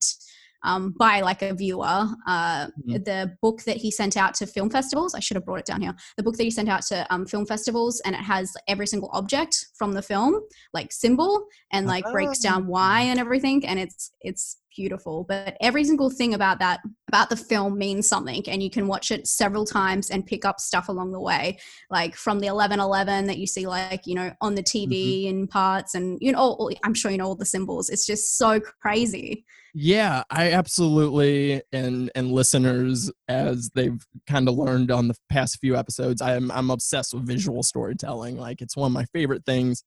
[0.64, 3.04] um, by like a viewer uh, Mhm.
[3.04, 5.14] the book that he sent out to film festivals.
[5.14, 5.94] I should have brought it down here.
[6.16, 9.10] The book that he sent out to um, film festivals, and it has every single
[9.12, 10.40] object from the film,
[10.72, 13.66] like symbol, and like breaks down why and everything.
[13.66, 15.24] And it's it's beautiful.
[15.28, 19.10] But every single thing about that about the film means something, and you can watch
[19.10, 21.58] it several times and pick up stuff along the way,
[21.90, 25.28] like from the eleven eleven that you see, like you know, on the TV mm-hmm.
[25.28, 27.90] in parts, and you know, all, I'm sure you know all the symbols.
[27.90, 29.44] It's just so crazy.
[29.74, 35.76] Yeah, I absolutely and and listeners as they've kind of learned on the past few
[35.76, 38.36] episodes, I'm I'm obsessed with visual storytelling.
[38.36, 39.82] Like it's one of my favorite things.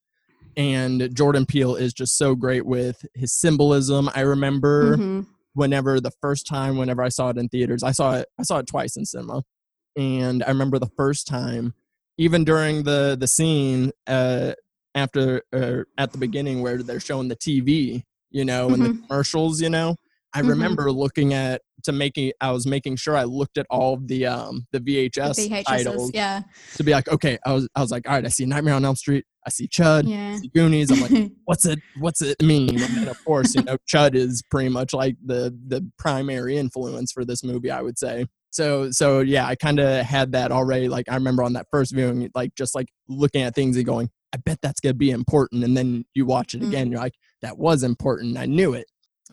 [0.58, 4.10] And Jordan Peele is just so great with his symbolism.
[4.16, 5.26] I remember Mhm.
[5.54, 8.60] whenever the first time whenever I saw it in theaters, I saw it I saw
[8.60, 9.44] it twice in cinema.
[9.98, 11.74] And I remember the first time
[12.18, 14.54] even during the the scene uh
[14.94, 19.60] after uh, at the beginning where they're showing the TV, you know, and the commercials,
[19.62, 19.98] you know.
[20.34, 20.50] I Mhm.
[20.50, 24.26] remember looking at to making I was making sure I looked at all of the
[24.26, 26.42] um the The VHS VHSs, titles yeah,
[26.76, 28.86] to be like, okay, I was I was like, all right, I see Nightmare on
[28.86, 30.92] Elm Street, I see Chud, I see Goonies.
[30.92, 34.42] I'm like, what's it what's it mean and then of course you know chud is
[34.50, 39.20] pretty much like the the primary influence for this movie i would say so so
[39.20, 42.54] yeah i kind of had that already like i remember on that first viewing like
[42.56, 45.78] just like looking at things and going i bet that's going to be important and
[45.78, 46.68] then you watch it Mm.
[46.70, 48.88] again you're like that was important i knew it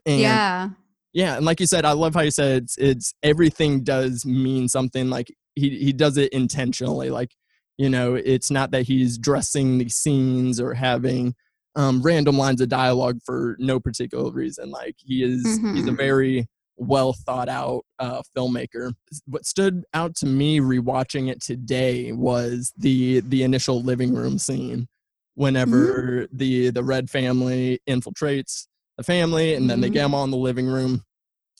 [0.06, 0.68] and yeah.
[1.12, 4.68] Yeah, and like you said, I love how you said it's, it's everything does mean
[4.68, 5.10] something.
[5.10, 7.10] Like he he does it intentionally.
[7.10, 7.34] Like
[7.78, 11.34] you know, it's not that he's dressing the scenes or having
[11.74, 14.70] um, random lines of dialogue for no particular reason.
[14.70, 15.42] Like he is
[15.74, 15.96] he's a Mhm.
[15.96, 16.46] very
[16.76, 18.92] well thought out uh, filmmaker.
[19.26, 24.88] What stood out to me rewatching it today was the the initial living room scene.
[25.34, 29.92] Whenever the the Red family infiltrates the family and then they Mhm.
[29.94, 31.02] get them all in the living room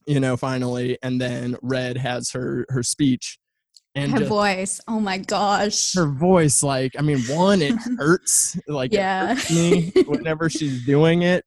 [0.07, 3.38] you know finally and then red has her her speech
[3.95, 4.81] and Her just- voice.
[4.88, 5.92] Oh my gosh.
[5.95, 9.35] her voice like i mean one it hurts like it Yeah.
[9.35, 11.45] hurts me whenever she's doing it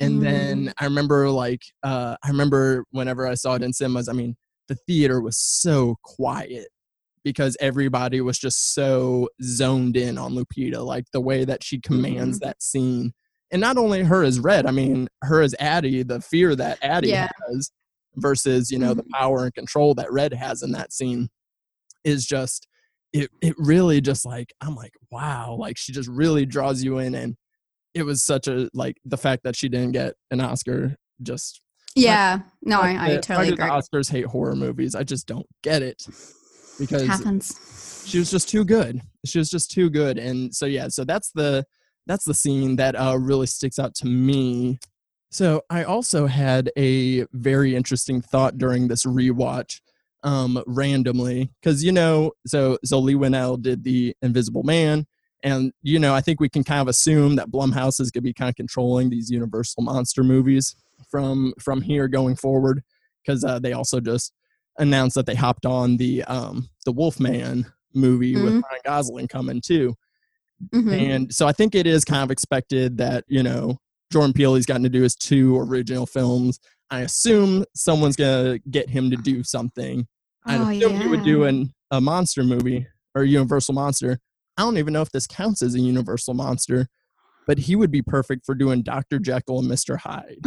[0.00, 0.22] and Mm.
[0.22, 4.36] then i remember like uh i remember whenever i saw it in cinemas i mean
[4.68, 6.68] the theater was so quiet
[7.24, 12.38] because everybody was just so zoned in on lupita like the way that she commands
[12.38, 12.46] Mm-hmm.
[12.48, 13.12] that scene
[13.50, 17.08] and not only her as red i mean her as addie the fear that addie
[17.08, 17.28] Yeah.
[17.48, 17.70] has
[18.16, 19.14] versus you know the mm-hmm.
[19.14, 21.28] power and control that red has in that scene
[22.04, 22.66] is just
[23.12, 27.14] it it really just like i'm like wow like she just really draws you in
[27.14, 27.36] and
[27.94, 31.60] it was such a like the fact that she didn't get an oscar just
[31.96, 32.40] yeah.
[32.62, 33.64] No, why I, I totally agree.
[33.64, 36.06] oscars hate horror movies i just don't get it
[36.78, 38.04] because happens.
[38.06, 41.32] she was just too good she was just too good and so yeah so that's
[41.32, 41.64] the
[42.08, 44.78] that's the scene that uh, really sticks out to me
[45.30, 49.80] so i also had a very interesting thought during this rewatch
[50.24, 55.06] um randomly because you know so so leigh whannell did the invisible man
[55.44, 58.28] and you know i think we can kind of assume that blumhouse is going to
[58.28, 60.74] be kind of controlling these universal monster movies
[61.08, 62.82] from from here going forward
[63.24, 64.32] because uh, they also just
[64.78, 68.62] announced that they hopped on the um the wolfman movie with Mhm.
[68.62, 69.94] ryan gosling coming too
[70.74, 70.92] Mhm.
[70.92, 73.78] and so I think it is kind of expected that, you know,
[74.12, 76.58] Jordan Peele, he's gotten to do his two original films.
[76.90, 80.06] I assume someone's going to get him to do something.
[80.46, 81.48] I Oh, assume he would do yeah.
[81.48, 84.18] an, a monster movie or a Universal monster.
[84.56, 86.88] I don't even know if this counts as a Universal monster,
[87.46, 89.18] but he would be perfect for doing Dr.
[89.18, 89.98] Jekyll and Mr.
[89.98, 90.38] Hyde.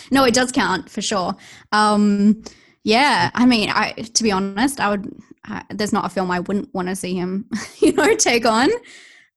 [0.10, 1.34] no, it does count for sure.
[1.72, 2.42] Um,
[2.84, 5.10] Yeah, I mean, I to be honest, I would.
[5.46, 7.48] I, there's not a film I wouldn't want to see him,
[7.80, 8.70] you know, take on.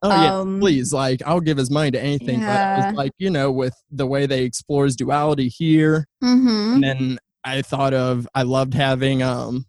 [0.03, 0.93] Oh yeah, Um, please.
[0.93, 2.39] Like I'll give his money to anything.
[2.39, 2.75] But Yeah.
[2.75, 6.73] was like, you know, with the way they explores duality here, Mm-hmm.
[6.75, 9.65] and then I thought of I loved having um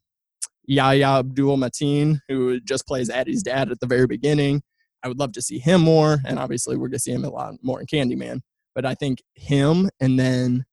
[0.66, 4.60] Yahya Abdul Mateen, who just plays Addie's dad at the very beginning.
[5.04, 7.54] I would love to see him more, and obviously we're gonna see him a lot
[7.62, 8.40] more in Candyman.
[8.74, 10.64] But I think him, and then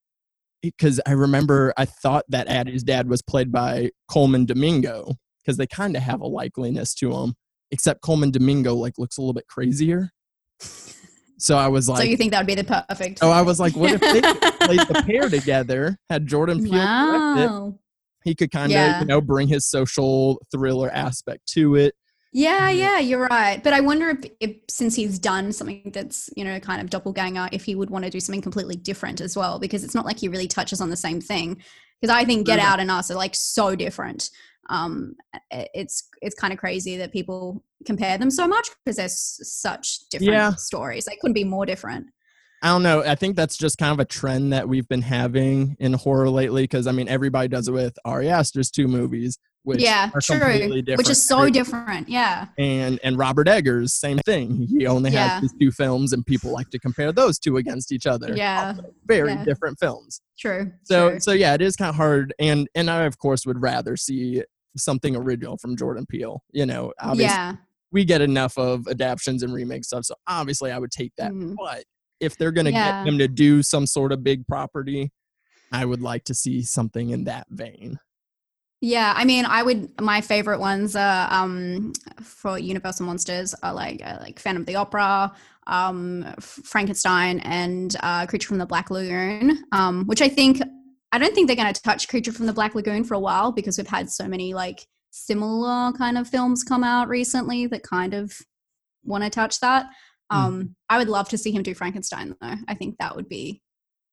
[0.77, 5.67] because I remember I thought that Addie's dad was played by Colman Domingo because they
[5.67, 7.33] kind of have a likeliness to him,
[7.71, 10.09] except Colman Domingo like looks a little bit crazier.
[11.37, 13.19] So I was like, so you think that would be the perfect?
[13.21, 14.21] oh, I was like, what if they
[14.65, 17.73] played the pair together, had Jordan Peele direct it,
[18.23, 18.99] he could kind of Yeah.
[19.01, 21.93] you know bring his social thriller aspect to it
[22.37, 22.77] Yeah, Mhm.
[22.77, 23.63] yeah, you're right.
[23.63, 27.47] But I wonder if, if, since he's done something that's, you know, kind of doppelganger,
[27.53, 30.19] if he would want to do something completely different as well, because it's not like
[30.19, 31.63] he really touches on the same thing.
[32.01, 32.67] Because I think Get True.
[32.67, 34.29] Out and Us are like so different.
[34.69, 35.15] Um,
[35.49, 40.09] it's it's kind of crazy that people compare them so much because they're s- such
[40.09, 40.55] different Yeah.
[40.55, 41.05] stories.
[41.05, 42.07] They couldn't be more different.
[42.63, 45.75] i don't know i think that's just kind of a trend that we've been having
[45.79, 49.81] in horror lately because i mean everybody does it with ari aster's two movies which
[49.81, 50.81] yeah, true.
[50.95, 52.07] Which is so different.
[52.09, 55.27] Yeah, and and robert eggers same thing he only Yeah.
[55.27, 58.73] has his two films and people like to compare those two against each other Yeah.
[58.77, 59.43] Also very Yeah.
[59.43, 60.71] different films true.
[60.83, 61.19] so true.
[61.19, 64.43] so yeah it is kind of hard and and i of course would rather see
[64.77, 67.55] something original from jordan peele you know obviously yeah,
[67.91, 70.03] we get enough of adaptions and remake stuff.
[70.03, 71.31] So obviously, I would take that.
[71.31, 71.55] Mhm.
[71.57, 71.85] But
[72.19, 73.03] if they're going to Yeah.
[73.05, 75.13] get him to do some sort of big property,
[75.71, 77.99] I would like to see something in that vein.
[78.81, 79.89] Yeah, I mean, I would.
[80.01, 84.75] My favorite ones are um, for Universal monsters are like uh, like Phantom of the
[84.75, 85.33] Opera,
[85.67, 89.63] um, Frankenstein, and uh, Creature from the Black Lagoon.
[89.71, 90.61] Um, which I think
[91.11, 93.51] I don't think they're going to touch Creature from the Black Lagoon for a while
[93.51, 98.13] because we've had so many like similar kind of films come out recently that kind
[98.13, 98.37] of
[99.03, 99.85] want to touch that.
[100.29, 102.55] Um, I would love to see him do Frankenstein though.
[102.67, 103.61] I think that would be.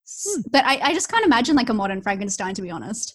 [0.06, 3.14] s- But I, I just can't imagine like a modern Frankenstein to be honest.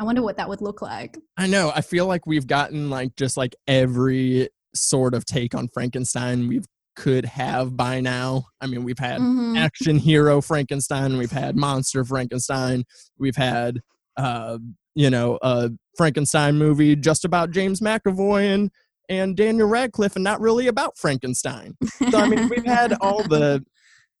[0.00, 1.16] I wonder what that would look like.
[1.36, 1.72] I know.
[1.74, 6.62] I feel like we've gotten like just like every sort of take on Frankenstein we
[6.96, 8.46] could have by now.
[8.60, 9.56] I mean, we've had Mhm.
[9.58, 12.84] action hero Frankenstein, we've had monster Frankenstein,
[13.18, 13.80] we've had
[14.18, 14.58] uh,
[14.94, 18.70] you know, a Frankenstein movie just about James McAvoy and
[19.08, 21.76] and Daniel Radcliffe and not really about Frankenstein.
[22.10, 23.64] So I mean, we've had all the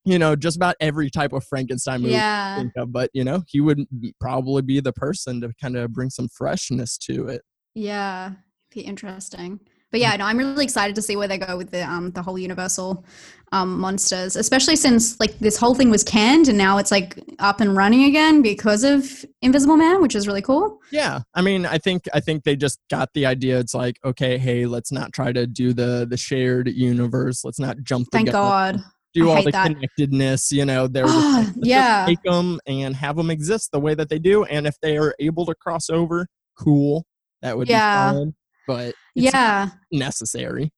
[0.04, 3.42] you know, just about every type of Frankenstein movie yeah, think of, but you know,
[3.48, 3.84] he would
[4.20, 7.42] probably be the person to kind of bring some freshness to it.
[7.74, 8.32] yeah,
[8.74, 9.60] be interesting.
[9.90, 12.22] But yeah, no, I'm really excited to see where they go with the um the
[12.22, 13.04] whole Universal
[13.52, 17.60] um monsters, especially since like this whole thing was canned and now it's like up
[17.60, 20.78] and running again because of Invisible Man, which is really cool.
[20.90, 23.58] Yeah, I mean, I think I think they just got the idea.
[23.58, 27.44] It's like, okay, hey, let's not try to do the the shared universe.
[27.44, 28.30] Let's not jump the Thank.
[28.30, 28.82] God.
[29.14, 29.66] Do all the that.
[29.74, 30.50] connectedness.
[30.52, 32.06] You know, they're just Ah, like, just yeah.
[32.06, 34.44] take them and have them exist the way that they do.
[34.44, 36.26] And if they are able to cross over,
[36.58, 37.04] cool.
[37.42, 38.12] That would Yeah.
[38.12, 38.34] be fine.
[38.66, 39.68] But it's Yeah.
[39.90, 40.70] necessary.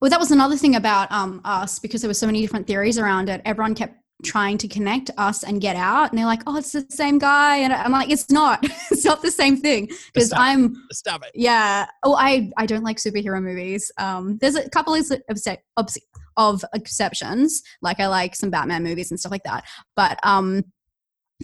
[0.00, 2.98] Well, that was another thing about um, us because there were so many different theories
[2.98, 3.40] around it.
[3.44, 6.86] Everyone kept trying to connect us and get out, and they're like, "Oh, it's the
[6.90, 8.60] same guy," and I'm like, "It's not.
[8.90, 11.32] it's not the same thing." Because I'm, Stop it.
[11.34, 11.86] yeah.
[12.04, 13.90] Oh, I I don't like superhero movies.
[13.98, 15.98] Um, there's a couple of, obse- obs-
[16.36, 17.62] of exceptions.
[17.82, 19.64] Like I like some Batman movies and stuff like that,
[19.96, 20.64] but um.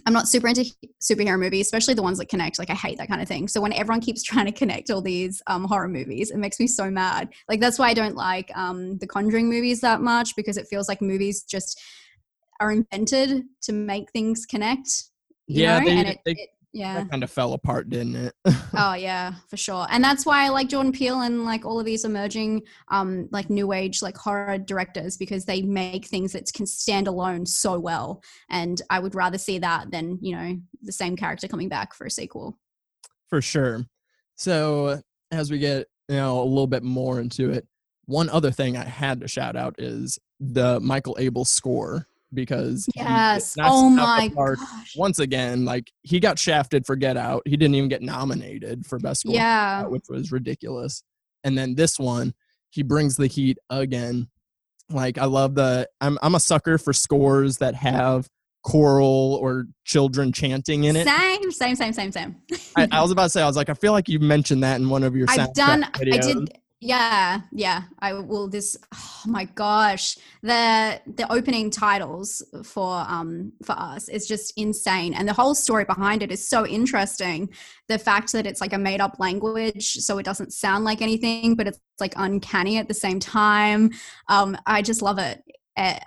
[0.05, 0.65] I'm not super into
[1.01, 2.57] superhero movies, especially the ones that connect.
[2.57, 3.49] Like I hate that kind of thing.
[3.49, 6.65] So when everyone keeps trying to connect all these um, horror movies, it makes me
[6.67, 7.29] so mad.
[7.49, 10.87] Like that's why I don't like um, the Conjuring movies that much because it feels
[10.87, 11.79] like movies just
[12.61, 14.87] are invented to make things connect.
[15.47, 15.85] you Yeah, know?
[15.85, 16.95] they- and it, they- it- yeah.
[16.95, 18.33] That kind of fell apart, didn't it?
[18.73, 19.85] Oh yeah, for sure.
[19.89, 23.49] And that's why I like Jordan Peele and like all of these emerging um like
[23.49, 28.23] new age like horror directors because they make things that can stand alone so well.
[28.49, 32.05] And I would rather see that than, you know, the same character coming back for
[32.05, 32.57] a sequel.
[33.27, 33.85] For sure.
[34.35, 37.67] So as we get you know a little bit more into it,
[38.05, 43.55] one other thing I had to shout out is the Michael Abels score because Yes.
[43.59, 44.95] Oh my gosh.
[44.95, 45.65] once again.
[45.65, 47.43] Like he got shafted for Get Out.
[47.45, 49.85] He didn't even get nominated for best score, Yeah.
[49.87, 51.03] which was ridiculous.
[51.43, 52.33] And then this one,
[52.69, 54.27] he brings the heat again.
[54.89, 55.87] Like I love the.
[56.01, 58.27] I'm I'm a sucker for scores that have
[58.63, 61.07] choral or children chanting in it.
[61.07, 62.35] Same, same, same, same, same.
[62.75, 64.79] I, I was about to say, I was like, I feel like you mentioned that
[64.79, 66.49] in one of your I've done I did
[66.83, 67.83] Yeah, yeah.
[67.99, 68.47] I will.
[68.47, 68.75] This.
[68.91, 75.27] Oh my gosh, the the opening titles for um for us is just insane, and
[75.27, 77.49] the whole story behind it is so interesting.
[77.87, 81.53] The fact that it's like a made up language, so it doesn't sound like anything,
[81.55, 83.91] but it's like uncanny at the same time.
[84.27, 85.43] Um, I just love it.
[85.77, 85.99] Uh,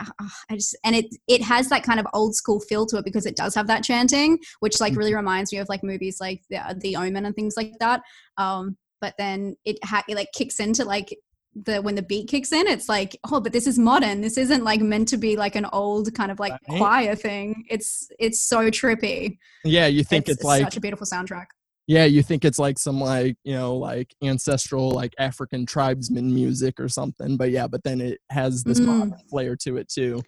[0.51, 3.27] I just and it it has that kind of old school feel to it because
[3.27, 6.77] it does have that chanting, which like really reminds me of like movies like the,
[6.81, 8.03] the Omen and things like that.
[8.39, 11.14] Um, but then it, ha- it like kicks into like
[11.55, 14.64] the when the beat kicks in it's like oh but this is modern this isn't
[14.64, 16.78] like meant to be like an old kind of like Right.
[16.78, 21.48] choir thing it's it's so trippy Yeah, you think it's, like such a beautiful soundtrack
[21.86, 26.80] yeah, you think it's like some like you know like ancestral like African tribesman music
[26.80, 27.36] or something.
[27.36, 28.86] But yeah, but then it has this Mm.
[28.86, 30.22] modern flair to it too.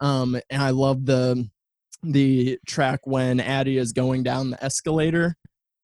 [0.00, 1.50] Um, and I love the
[2.04, 5.34] the track when Addie is going down the escalator,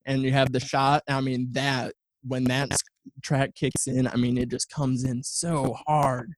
[0.04, 1.02] and you have the shot.
[1.08, 1.95] I mean that
[2.26, 2.70] when that
[3.22, 6.32] track kicks in, I mean it just comes in so hard,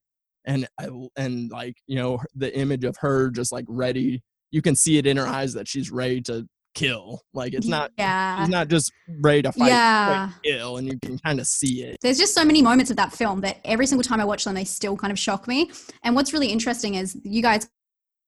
[0.44, 4.22] and I and like you know the image of her just like ready.
[4.50, 7.22] You can see it in her eyes that she's ready to kill.
[7.34, 11.18] Like it's not yeah She's not just ready to fight, yeah kill, and you can
[11.18, 11.98] kind of see it.
[12.02, 14.54] there's just so many moments of that film that every single time I watch them,
[14.54, 15.70] they still kind of shock me.
[16.04, 17.68] And what's really interesting is you guys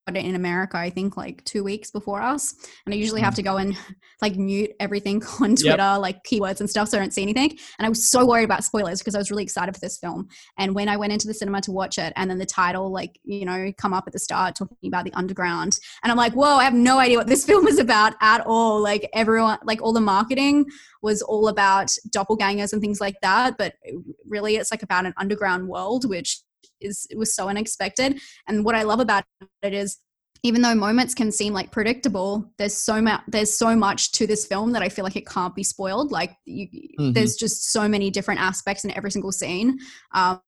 [0.08, 2.54] in America, I think like two weeks before us.
[2.84, 3.36] And I usually have mm.
[3.36, 3.76] to go and
[4.22, 5.58] like mute everything on Yep.
[5.58, 7.50] Twitter, like keywords and stuff, so I don't see anything.
[7.78, 10.28] And I was so worried about spoilers because I was really excited for this film.
[10.58, 13.18] And when I went into the cinema to watch it, and then the title, like,
[13.24, 15.78] you know, come up at the start talking about the underground.
[16.02, 18.80] And I'm like, whoa, I have no idea what this film is about at all.
[18.80, 20.66] Like everyone, like all the marketing
[21.02, 23.56] was all about doppelgangers and things like that.
[23.58, 26.40] But uh, really, it's like about an underground world, which
[26.80, 28.20] is it was so unexpected.
[28.48, 29.24] And what I love about
[29.62, 29.98] it is
[30.42, 34.46] even though moments can seem like predictable, there's so much there's so much to this
[34.46, 36.10] film that I feel like it can't be spoiled.
[36.10, 36.68] Like you,
[36.98, 37.14] Mhm.
[37.14, 39.78] there's just so many different aspects in every single scene.
[40.14, 40.40] Um,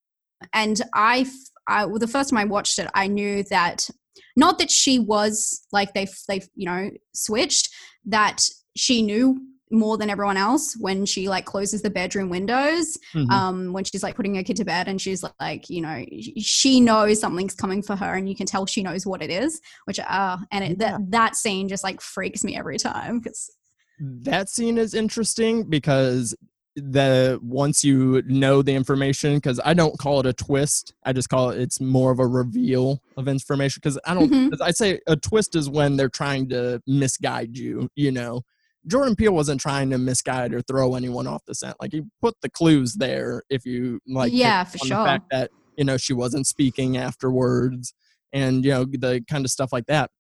[0.53, 1.31] and I,
[1.69, 3.89] well, the first time I watched it, I knew that
[4.37, 7.69] not that she was like they they you know switched
[8.07, 9.41] that she knew
[9.73, 13.31] more than everyone else when she like closes the bedroom windows Mhm.
[13.31, 16.05] um when she's like putting her kid to bed and she's like you know
[16.39, 19.61] she knows something's coming for her and you can tell she knows what it is
[19.87, 20.99] which uh and it, Yeah.
[20.99, 23.51] that that scene just like freaks me every time because
[23.99, 26.35] that scene is interesting because
[26.75, 31.29] the once you know the information because i don't call it a twist i just
[31.29, 34.51] call it it's more of a reveal of information because i don't Mhm.
[34.51, 38.41] 'cause i say a twist is when they're trying to misguide you you know
[38.87, 42.35] jordan peele wasn't trying to misguide or throw anyone off the scent like he put
[42.43, 44.97] the clues there if you like Yeah, for sure.
[44.97, 47.95] the fact that you know she wasn't speaking afterwards
[48.33, 50.11] and you know the kind of stuff like that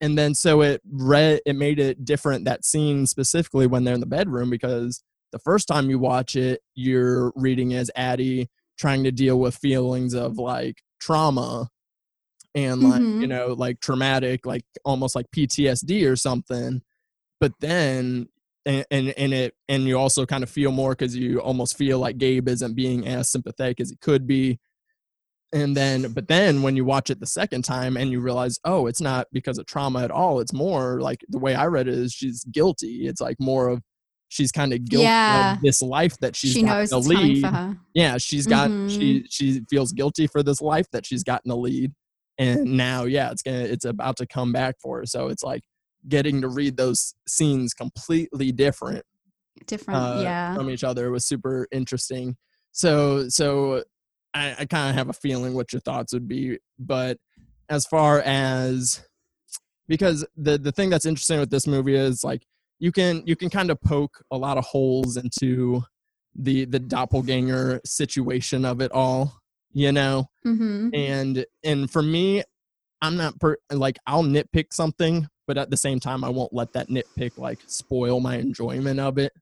[0.00, 4.00] and then so it read it made it different that scene specifically when they're in
[4.00, 5.02] the bedroom because
[5.32, 8.48] the first time you watch it you're reading as addie
[8.78, 11.68] trying to deal with feelings of like trauma
[12.54, 13.28] and like you Mhm.
[13.28, 16.80] know like traumatic like almost like ptsd or something
[17.40, 18.28] but then
[18.64, 21.98] and and, and it and you also kind of feel more because you almost feel
[21.98, 24.58] like gabe isn't being as sympathetic as he could be.
[25.52, 28.88] And then but then when you watch it the second time and you realize oh
[28.88, 31.94] it's not because of trauma at all it's more like the way i read it
[31.94, 33.06] is she's guilty.
[33.06, 33.80] It's like more of
[34.28, 35.54] she's kind of guilty Yeah.
[35.54, 37.42] of this life that she's she gotten knows it's lead.
[37.42, 37.76] for her.
[37.94, 38.88] Yeah she's got Mm-hmm.
[38.88, 41.92] she she feels guilty for this life that she's gotten to lead.
[42.38, 45.06] And now yeah it's gonna it's about to come back for her.
[45.06, 45.62] So it's like
[46.08, 49.04] getting to read those scenes completely different
[49.66, 52.36] different uh, yeah from each other was super interesting.
[52.72, 53.84] So so
[54.34, 57.18] I, I kind of have a feeling what your thoughts would be, but
[57.68, 59.04] as far as
[59.88, 62.46] because the the thing that's interesting with this movie is like
[62.78, 65.82] you can you can kind of poke a lot of holes into
[66.34, 69.40] the the doppelganger situation of it all,
[69.76, 70.88] you know mm-hmm.
[70.94, 72.42] and and for me
[73.02, 76.72] i'm not per like i'll nitpick something but at the same time i won't let
[76.72, 79.32] that nitpick like spoil my enjoyment of it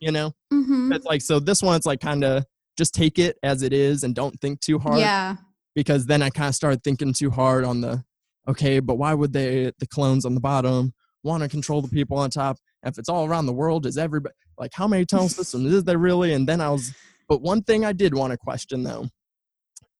[0.00, 0.32] you know?
[0.52, 0.92] Mm-hmm.
[0.92, 2.44] it's like so this one it's like kind of
[2.78, 5.36] just take it as it is and don't think too hard yeah.
[5.74, 8.02] because then i kind of started thinking too hard on the
[8.48, 10.92] okay but why would they the clones on the bottom
[11.22, 12.58] want to control the people on top?
[12.84, 15.98] If it's all around the world is everybody like how many tunnel systems is there
[15.98, 16.32] really?
[16.32, 16.92] And then i was
[17.28, 19.08] but one thing i did want to question though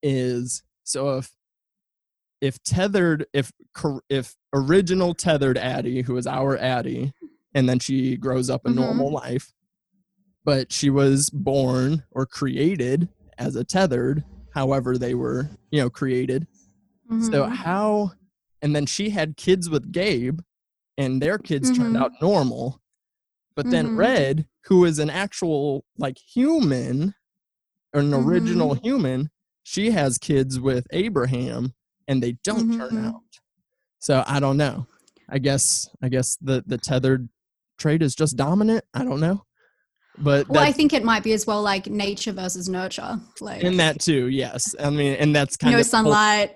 [0.02, 1.30] is so if
[2.42, 3.50] if tethered if
[4.10, 7.12] if original tethered addie who is our addie
[7.54, 8.74] and then she grows up a Mhm.
[8.74, 9.52] normal life
[10.44, 16.46] but she was born or created as a tethered however they were you know created
[17.30, 17.50] so Mhm.
[17.54, 18.12] how
[18.60, 20.40] and then she had kids with gabe
[20.98, 22.02] and their kids turned Mhm.
[22.02, 22.80] out normal
[23.54, 23.96] but then Mhm.
[23.96, 27.14] red who is an actual like human
[27.94, 28.84] an original Mm-hmm.
[28.86, 29.30] human,
[29.62, 31.74] she has kids with Abraham
[32.08, 33.06] and they don't turn Mhm.
[33.08, 33.20] out.
[34.00, 34.86] So I don't know.
[35.28, 37.28] I guess I guess the the tethered
[37.78, 38.84] trait is just dominant.
[38.94, 39.44] I don't know.
[40.18, 43.18] But Well, I think it might be as well like nature versus nurture.
[43.40, 44.74] Like in that too, yes.
[44.78, 46.54] I mean, and that's kind no of no sunlight.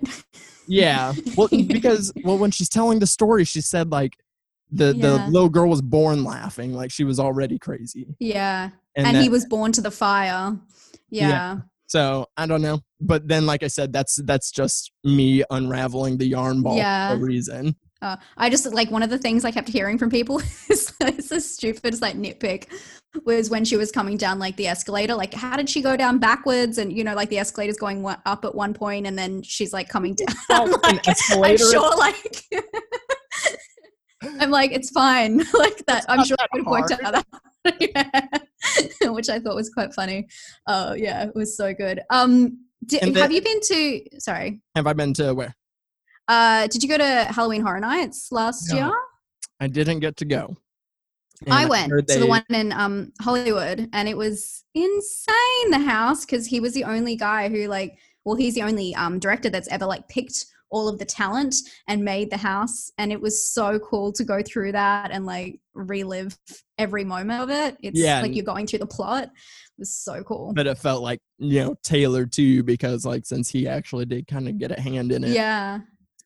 [0.68, 1.14] Yeah.
[1.36, 4.12] Well, because well, when she's telling the story, she said like
[4.70, 8.14] the the little girl was born laughing, like she was already crazy.
[8.18, 8.70] yeah.
[8.96, 10.58] And, And, that- he was born to the fire.
[11.10, 11.28] Yeah.
[11.28, 11.56] Yeah.
[11.86, 12.80] So I don't know.
[13.00, 17.10] But then, like I said, that's that's just me unraveling the yarn ball Yeah.
[17.10, 17.76] for a reason.
[18.02, 20.38] Uh, I just like one of the things I kept hearing from people
[20.70, 22.66] is it's a stupid it's like nitpick
[23.24, 26.18] was when she was coming down like the escalator like how did she go down
[26.18, 29.42] backwards and you know like the escalator's going one- up at one point and then
[29.42, 32.44] she's like coming down I'm, An like, I'm sure like
[34.40, 37.26] I'm like it's fine like that I'm sure that I would have worked out that.
[39.14, 40.26] which I thought was quite funny
[40.66, 44.60] uh yeah it was so good um di- And then- have you been to sorry
[44.74, 45.54] Have I been to where?
[46.28, 48.76] uh did you go to Halloween Horror Nights last No.
[48.76, 48.92] year
[49.60, 50.54] I didn't get to go.
[51.44, 55.70] And I went heard to the one in um, Hollywood, and it was insane.
[55.70, 59.18] The house because he was the only guy who like, well, he's the only um,
[59.18, 61.54] director that's ever like picked all of the talent
[61.88, 65.60] and made the house, and it was so cool to go through that and like
[65.74, 66.36] relive
[66.78, 67.76] every moment of it.
[67.82, 69.24] It's Yeah, like you're going through the plot.
[69.24, 69.30] It
[69.78, 70.52] was so cool.
[70.54, 74.26] But it felt like you know tailored to you because like since he actually did
[74.26, 75.30] kind of get a hand in it.
[75.30, 75.80] yeah,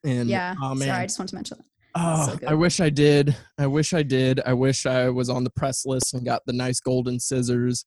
[0.05, 0.55] And yeah.
[0.63, 1.65] oh man, Sorry, I just want to mention that.
[1.97, 3.37] Oh, So I wish I did.
[3.59, 4.41] I wish I did.
[4.47, 7.85] I wish I was on the press list and got the nice golden scissors,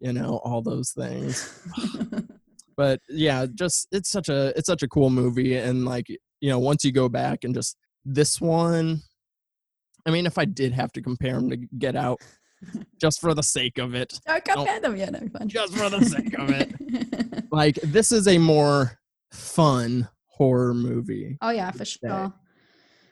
[0.00, 1.62] you know, all those things.
[2.76, 6.08] But yeah, just it's such a it's such a cool movie and like,
[6.40, 9.00] you know, once you go back and just this one
[10.06, 12.20] I mean, if I did have to compare them to Get Out
[13.00, 14.96] just for the sake of it, Don't compare them.
[14.96, 15.48] Yeah, no, fine.
[15.48, 16.72] just for the sake of it.
[17.50, 18.98] Like this is a more
[19.30, 21.36] fun horror movie.
[21.40, 22.32] oh yeah, for sure.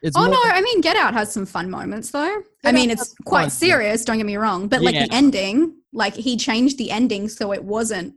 [0.03, 2.43] It's Oh more- no, I mean Get Out has some fun moments though.
[2.65, 3.49] I mean it's fun, quite yeah.
[3.49, 5.07] serious, don't get me wrong, but like Yeah.
[5.07, 8.15] the ending, like he changed the ending so it wasn't,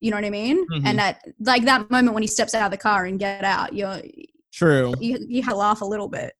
[0.00, 0.66] you know what I mean?
[0.68, 0.82] Mhm.
[0.86, 3.72] And that like that moment when he steps out of the car and Get Out,
[3.72, 4.00] you're
[4.52, 4.94] True.
[5.00, 6.34] you you have to laugh a little bit.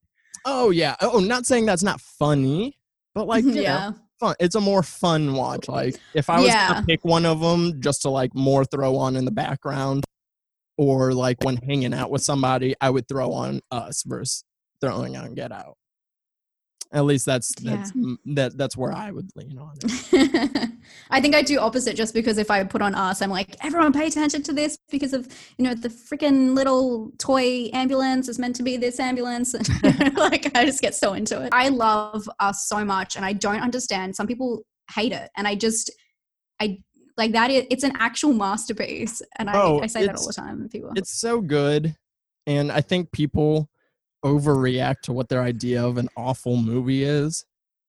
[0.45, 0.95] Oh yeah.
[1.01, 2.79] Oh, not saying that's not funny,
[3.15, 3.91] but like you know, yeah.
[4.21, 4.35] fun.
[4.41, 5.69] It's a more fun watch.
[5.69, 6.75] Like if I was Yeah.
[6.75, 10.05] to pick one of them just to like more throw on in the background,
[10.79, 14.45] or like when hanging out with somebody, I would throw on Us versus
[14.81, 15.77] throwing on Get Out.
[16.97, 20.71] At least that's that's m mm, that that's where I would lean on it.
[21.11, 23.93] I think I do opposite just because if I put on us, I'm like, everyone
[23.93, 25.29] pay attention to this because of,
[25.59, 29.53] you know, the freaking little toy ambulance is meant to be this ambulance.
[30.17, 31.51] like, I just get so into it.
[31.53, 34.17] I love us so much and I don't understand.
[34.17, 35.29] Some people hate it.
[35.37, 35.91] And I just,
[36.63, 36.79] I
[37.19, 37.51] like that.
[37.51, 39.21] Is, it's an actual masterpiece.
[39.39, 40.67] And I, Oh, I say that all the time.
[40.71, 41.95] People, It's so good,
[42.47, 43.69] and I think people
[44.25, 47.45] overreact to what their idea of an awful movie is.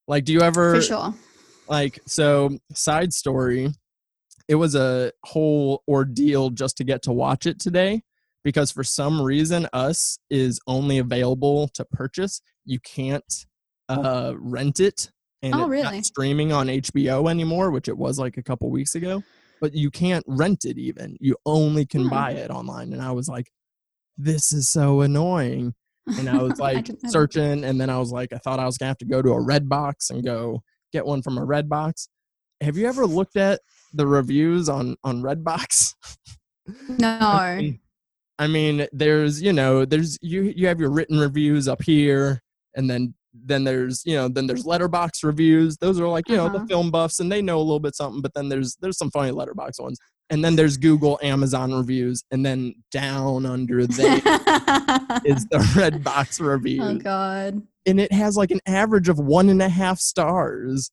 [0.08, 1.14] Like, do you ever for sure.
[1.68, 3.70] like so side story
[4.48, 8.02] it was a whole ordeal just to get to watch it today
[8.46, 13.46] because for some reason us is only available to purchase you can't
[13.90, 15.12] uh rent it
[15.42, 16.02] and Oh, it's not really?
[16.04, 19.22] streaming on hbo anymore which it was like a couple weeks ago
[19.60, 22.10] but you can't rent it even you only can Hmm.
[22.10, 23.52] buy it online and i was like
[24.18, 25.74] this is so annoying
[26.18, 27.12] and I was like that.
[27.12, 29.30] searching, and then I was like, I thought I was gonna have to go to
[29.32, 30.62] a Redbox and go
[30.94, 32.08] get one from a Redbox.
[32.62, 33.62] Have you ever looked at
[33.94, 35.94] the reviews on on Redbox?
[36.90, 37.72] No.
[38.40, 42.42] I mean, there's you know, there's you you have your written reviews up here,
[42.76, 45.78] and then then there's you know then there's Letterboxd reviews.
[45.78, 46.66] Those are like you know the Uh-huh.
[46.68, 48.22] film buffs, and they know a little bit something.
[48.22, 49.98] But then there's there's some funny Letterboxd ones,
[50.30, 54.16] and then there's Google, Amazon reviews, and then down under there
[55.26, 57.62] is the Redbox review oh, God.
[57.86, 60.92] and it has like an average of one and a half stars.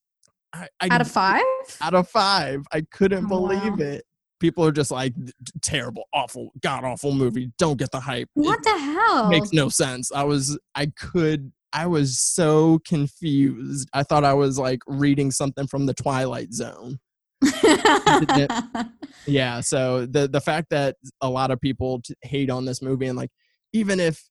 [0.53, 1.43] I, I, Out of five?
[1.81, 2.63] out of five.
[2.73, 3.85] I couldn't Oh, believe wow.
[3.85, 4.05] it.
[4.41, 7.51] People are just like "D- d- terrible awful god awful movie.
[7.59, 8.29] Don't get the hype.
[8.37, 9.29] It What the hell?
[9.31, 10.13] makes no sense.
[10.13, 13.89] I was i could i was so confused.
[13.95, 16.99] I thought i was like reading something from the twilight zone
[19.27, 23.07] yeah so the the fact that a lot of people t- hate on this movie
[23.07, 23.31] and like
[23.73, 24.23] even if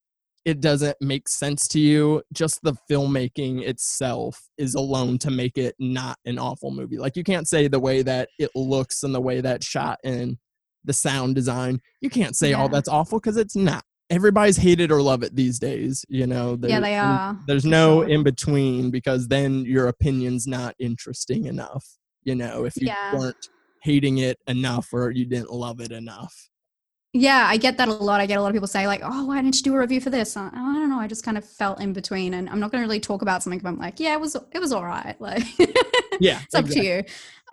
[0.46, 5.74] it doesn't make sense to you just the filmmaking itself is alone to make it
[5.80, 6.98] not an awful movie.
[6.98, 10.38] Like you can't say the way that it looks and the way that shot and
[10.84, 11.80] the sound design.
[12.02, 12.72] You can't say all Yeah.
[12.74, 13.86] that's awful because it's not.
[14.10, 16.58] Everybody's hate it or love it these days you know?
[16.62, 17.38] Yeah, they are.
[17.48, 21.86] there's no in between because then your opinion's not interesting enough
[22.26, 23.18] you know if you Yeah.
[23.18, 23.50] weren't
[23.82, 26.50] hating it enough or you didn't love it enough.
[27.16, 28.22] Yeah, I get that a lot.
[28.22, 30.02] I get a lot of people say like, "Oh, why didn't you do a review
[30.02, 31.00] for this?" I, I don't know.
[31.00, 33.44] I just kind of felt in between, and I'm not going to really talk about
[33.44, 33.60] something.
[33.60, 35.16] But I'm like, yeah, it was it was all right.
[35.20, 35.44] Like,
[36.20, 37.04] Yeah, it's up to you.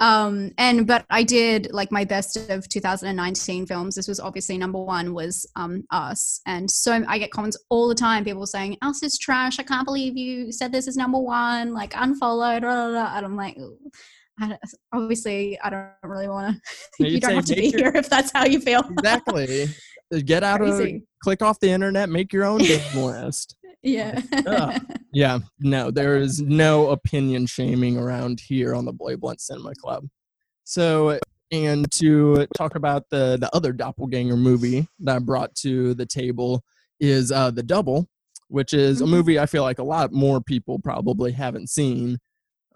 [0.00, 3.96] Um, and but I did like my best of 2019 films.
[3.96, 7.94] This was obviously number one was um Us, and so I get comments all the
[7.94, 8.24] time.
[8.24, 9.58] People saying Us is trash.
[9.58, 11.74] I can't believe you said this is number one.
[11.74, 12.62] Like unfollowed.
[12.62, 13.12] Blah, blah, blah.
[13.14, 13.58] And I'm like.
[13.58, 13.76] "Ooh."
[14.40, 14.58] I
[14.92, 16.56] obviously, I don't really want
[17.00, 17.08] to.
[17.08, 18.80] You don't have to be your- here if that's how you feel.
[18.90, 19.68] Exactly.
[20.24, 21.02] Get out of Crazy.
[21.22, 23.56] click off the internet, make your own game list.
[23.82, 24.20] Yeah.
[24.46, 24.80] Ugh.
[25.12, 30.06] Yeah, no, there is no opinion shaming around here on the Bloody Blunt Cinema Club.
[30.62, 31.18] So,
[31.50, 36.62] and to talk about the the other doppelganger movie that I brought to the table
[37.00, 38.06] is uh, the Double,
[38.46, 39.04] which is Mhm.
[39.04, 42.18] a movie I feel like a lot more people probably haven't seen.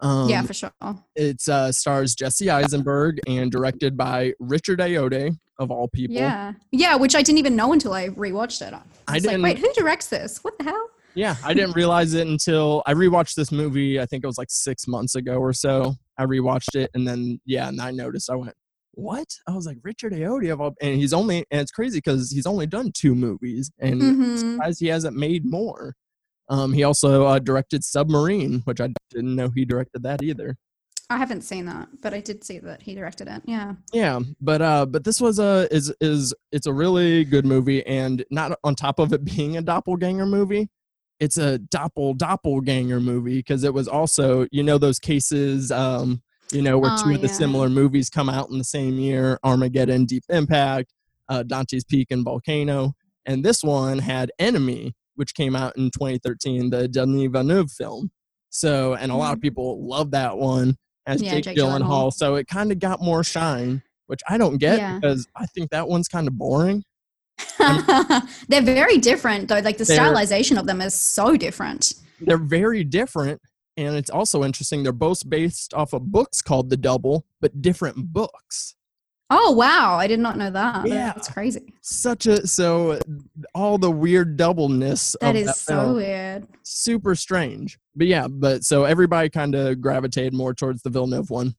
[0.01, 0.71] Um, yeah, for sure.
[1.15, 6.15] it's uh, stars Jesse Eisenberg and directed by Richard Ayoade of all people.
[6.15, 6.53] Yeah.
[6.71, 8.73] Yeah, which I didn't even know until I rewatched it.
[8.73, 10.43] I I was like, didn't- wait, who directs this?
[10.43, 10.89] What the hell?
[11.13, 14.01] Yeah, I didn't realize it until I rewatched this movie.
[14.01, 15.95] I think it was like six months ago or so.
[16.17, 18.29] I rewatched it, and then yeah, and I noticed.
[18.29, 18.53] I went,
[18.95, 22.31] "What?" I was like, "Richard Ayoade of all," and he's only, and it's crazy because
[22.31, 24.37] he's only done two movies, and I'm Mhm.
[24.39, 25.95] surprised he hasn't made more.
[26.49, 30.57] Um, he also uh, directed Submarine, which I didn't know he directed that either.
[31.09, 33.43] I haven't seen that, but I did see that he directed it.
[33.45, 33.73] Yeah.
[33.93, 38.25] Yeah, but uh, but this was a is is it's a really good movie, and
[38.31, 40.67] not on top of it being a doppelganger movie,
[41.19, 46.21] it's a doppel doppelganger movie because it was also you know those cases um
[46.51, 47.33] you know where Oh, two of the yeah.
[47.33, 50.91] similar movies come out in the same year, Armageddon, Deep Impact,
[51.29, 52.93] uh, Dante's Peak, and Volcano,
[53.27, 58.11] and this one had Enemy, which came out in 2013, the Denis Villeneuve film.
[58.49, 59.43] So, and a lot of Mhm.
[59.43, 61.81] people love that one as Yeah, Jake, Jake Gyllenhaal.
[61.81, 62.13] Gyllenhaal.
[62.13, 64.99] So it kind of got more shine, which I don't get Yeah.
[64.99, 66.83] because I think that one's kind of boring.
[68.47, 69.59] They're very different though.
[69.59, 71.93] Like the stylization of them is so different.
[72.21, 73.41] They're very different.
[73.77, 74.83] And it's also interesting.
[74.83, 78.75] They're both based off of books called The Double, but different books.
[79.31, 80.85] Oh wow, I did not know that.
[80.87, 81.13] Yeah.
[81.13, 81.73] That's crazy.
[81.81, 82.99] Such a so
[83.55, 86.47] all the weird doubleness That of is that so film, weird.
[86.63, 87.79] super strange.
[87.95, 91.55] But yeah, but so everybody kind of gravitated more towards the Villeneuve one,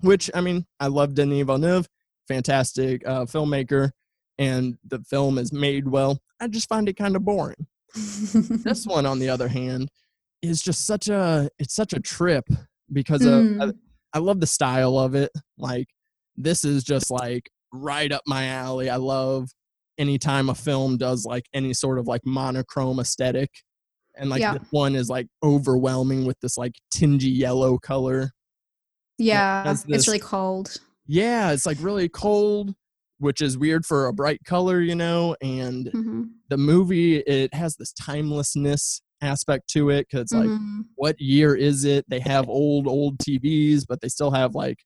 [0.00, 1.86] which I mean, I love Denis Villeneuve,
[2.26, 3.90] fantastic uh, filmmaker,
[4.38, 6.20] and the film is made well.
[6.40, 7.66] I just find it kind of boring.
[7.94, 9.88] this one, on the other hand,
[10.42, 12.44] is just such a it's such a trip
[12.92, 13.74] because of I, Mm.
[14.14, 15.30] I love the style of it.
[15.58, 15.86] Like
[16.36, 18.90] this is just like right up my alley.
[18.90, 19.48] I love
[19.98, 23.50] anytime a film does like any sort of like monochrome aesthetic.
[24.16, 24.54] And like Yeah.
[24.58, 28.30] this one is like overwhelming with this like tingy yellow color.
[29.18, 30.76] yeah, this- it's really cold.
[31.06, 32.74] Yeah, it's like really cold,
[33.18, 36.24] which is weird for a bright color, you know, and Mhm.
[36.48, 40.86] the movie it has this timelessness aspect to it because like Mhm.
[40.96, 44.78] what year is it they have old old tvs but they still have like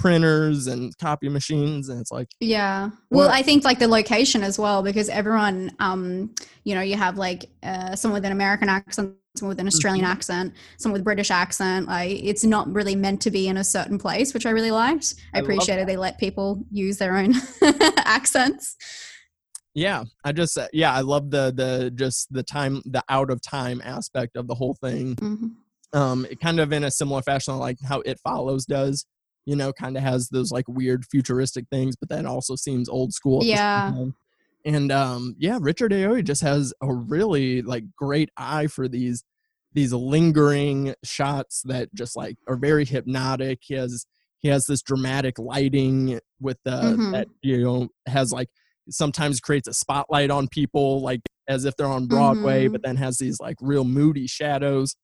[0.00, 2.88] printers and copy machines and it's like Yeah.
[3.10, 6.34] Well, I think like the location as well, because everyone, um,
[6.64, 10.06] you know, you have like uh, someone with an American accent, someone with an Australian
[10.06, 10.08] Mhm.
[10.08, 11.86] accent, someone with British accent.
[11.86, 15.16] Like it's not really meant to be in a certain place, which I really liked.
[15.34, 17.34] I, I appreciated they let people use their own
[17.98, 18.76] accents.
[19.74, 23.40] yeah i just uh, yeah i love the the just the time the out of
[23.40, 25.50] time aspect of the whole thing Mhm.
[25.92, 29.06] um it kind of in a similar fashion like how it follows does
[29.46, 33.12] you know kind of has those like weird futuristic things but then also seems old
[33.12, 33.46] school at the
[33.96, 34.14] same
[34.64, 34.74] Yeah.
[34.76, 39.24] and um yeah richard ayoade just has a really like great eye for these
[39.72, 44.04] these lingering shots that just like are very hypnotic he has
[44.40, 47.12] he has this dramatic lighting with uh Mhm.
[47.12, 48.48] that you know has like
[48.90, 52.72] sometimes creates a spotlight on people like as if they're on broadway Mhm.
[52.72, 54.96] but then has these like real moody shadows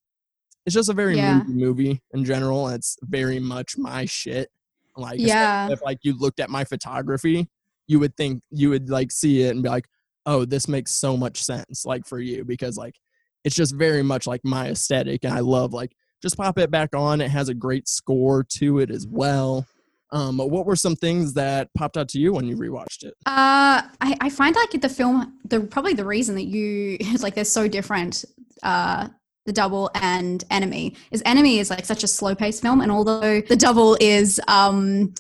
[0.67, 1.39] it's just a very Yeah.
[1.39, 4.51] moody movie in general it's very much my shit
[4.97, 5.69] like Yeah.
[5.71, 7.49] if like you looked at my photography
[7.87, 9.89] you would think you would like see it and be like
[10.27, 12.97] oh this makes so much sense like for you because like
[13.45, 15.93] it's just very much like my aesthetic and i love like
[16.23, 19.65] just pop it back on it has a great score to it as well
[20.11, 23.15] um but what were some things that popped out to you when you rewatched it
[23.27, 27.45] Uh, I, I find like the film, the probably the reason that you like they're
[27.45, 28.25] so different.
[28.63, 29.09] Uh,
[29.47, 30.95] the double and enemy.
[31.11, 35.15] Is enemy is like such a slow paced film, and although the double is um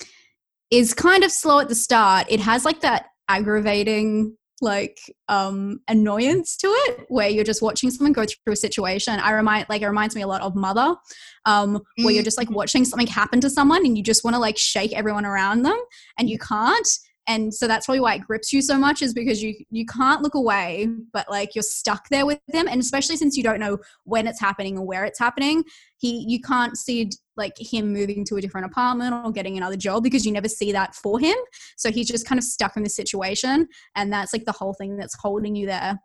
[0.70, 4.98] is kind of slow at the start, it has like that aggravating like
[5.28, 9.18] um annoyance to it where you're just watching someone go through a situation.
[9.20, 10.96] I remind like it reminds me a lot of mother
[11.44, 14.40] um where you're just like watching something happen to someone and you just want to
[14.40, 15.78] like shake everyone around them
[16.18, 16.88] and you can't
[17.28, 20.22] and so that's probably why it grips you so much is because you you can't
[20.22, 22.68] look away but like you're stuck there with them.
[22.68, 25.64] And especially since you don't know when it's happening or where it's happening
[25.98, 30.02] he you can't see like him moving to a different apartment or getting another job
[30.02, 31.36] because you never see that for him.
[31.76, 34.96] So he's just kind of stuck in this situation and that's like the whole thing
[34.96, 35.98] that's holding you there.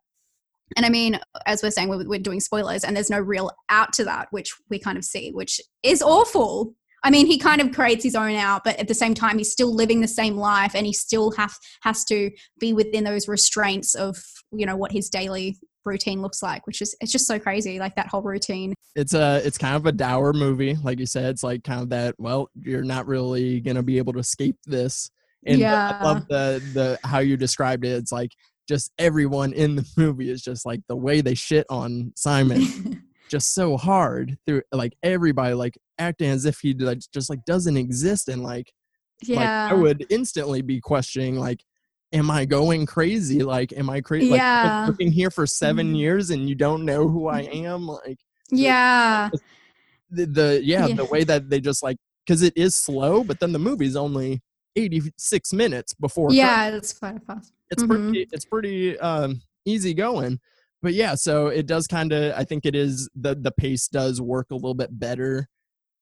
[0.77, 3.91] And I mean, as we're saying, we're, we're doing spoilers, and there's no real out
[3.93, 6.73] to that, which we kind of see, which is awful.
[7.03, 9.51] I mean, he kind of creates his own out, but at the same time, he's
[9.51, 12.29] still living the same life, and he still have has to
[12.59, 14.17] be within those restraints of
[14.51, 17.95] you know what his daily routine looks like, which is it's just so crazy, like
[17.95, 18.73] that whole routine.
[18.95, 21.25] It's a it's kind of a dour movie, like you said.
[21.25, 22.15] It's like kind of that.
[22.17, 25.09] Well, you're not really gonna be able to escape this.
[25.45, 25.97] And Yeah.
[25.99, 27.93] I love the the how you described it.
[27.93, 28.31] It's like
[28.67, 33.53] just everyone in the movie is just like the way they shit on Simon just
[33.53, 38.27] so hard through like everybody like acting as if he like, just like doesn't exist
[38.27, 38.71] and like
[39.23, 41.63] yeah, like I would instantly be questioning like
[42.11, 44.89] am I going crazy like am I crazy like I've Yeah.
[44.97, 45.97] been here for 7 Mhm.
[45.97, 48.19] years and you don't know who I am like
[48.51, 49.29] yeah,
[50.09, 50.95] the, the yeah, Yeah.
[50.95, 54.41] the way that they just like because it is slow but then the movie's only
[54.75, 56.69] 86 minutes before yeah.
[56.71, 57.53] That's quite fast.
[57.69, 60.37] it's pretty it's pretty um easy going
[60.81, 64.21] but yeah so it does kind of i think it is the the pace does
[64.21, 65.47] work a little bit better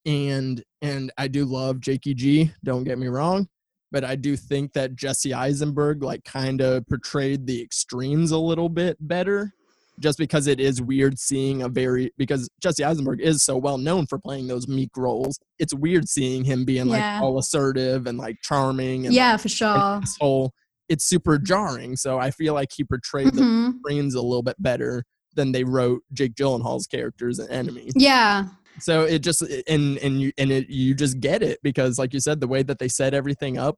[0.05, 3.47] and and i do love jakey g don't get me wrong
[3.91, 8.69] but i do think that jesse eisenberg like kind of portrayed the extremes a little
[8.69, 9.51] bit better
[9.99, 14.05] just because it is weird seeing a very because jesse eisenberg is so well known
[14.07, 18.37] for playing those meek roles it's weird seeing him being like all assertive and like
[18.41, 19.67] charming and Yeah, for an sure.
[19.75, 20.53] asshole,
[20.89, 21.95] it's super jarring.
[21.95, 23.81] So I feel like he portrayed the Mhm.
[23.81, 27.91] brains a little bit better than they wrote Jake Gyllenhaal's characters and Enemy.
[27.95, 28.45] Yeah,
[28.79, 32.19] So it just and and you and it you just get it because like you
[32.19, 33.77] said, the way that they set everything up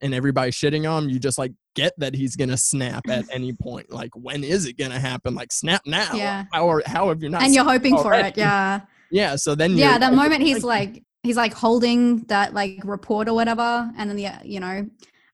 [0.00, 3.52] and everybody shitting on him, you just like get that he's gonna snap at any
[3.52, 3.90] point.
[3.92, 5.34] Like when is it gonna happen?
[5.34, 6.12] Like snap now.
[6.14, 6.44] Yeah.
[6.52, 7.42] How are how have you not?
[7.42, 8.36] and you're hoping for it.
[8.36, 8.80] Yeah.
[9.12, 9.36] yeah.
[9.36, 13.34] So then yeah like, moment he's like- like he's like holding that like report or
[13.34, 14.88] whatever and then the you know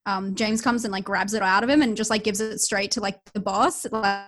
[0.07, 2.59] um james comes and like grabs it out of him and just like gives it
[2.61, 4.27] straight to like the boss like,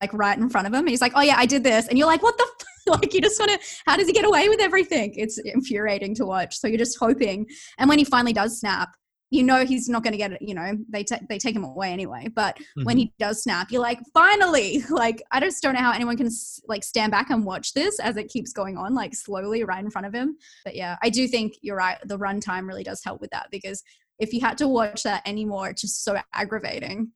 [0.00, 0.80] like right in front of him.
[0.80, 1.88] And he's like oh yeah i did this.
[1.88, 2.66] And you're like what the f-?
[3.02, 5.12] like you just want to how does he get away with everything?
[5.16, 6.56] It's infuriating to watch.
[6.58, 7.46] So you're just hoping.
[7.78, 8.90] And when he finally does snap
[9.30, 11.64] you know he's not going to get it you know they, ta- they take him
[11.64, 12.28] away anyway.
[12.34, 13.00] But when Mhm.
[13.00, 14.82] he does snap you're like finally!
[14.90, 18.00] Like i just don't know how anyone can s- like stand back and watch this
[18.00, 20.36] as it keeps going on like slowly right in front of him.
[20.64, 23.82] But yeah i do think you're right the runtime really does help with that because
[24.18, 27.10] if you had to watch that anymore it's just so aggravating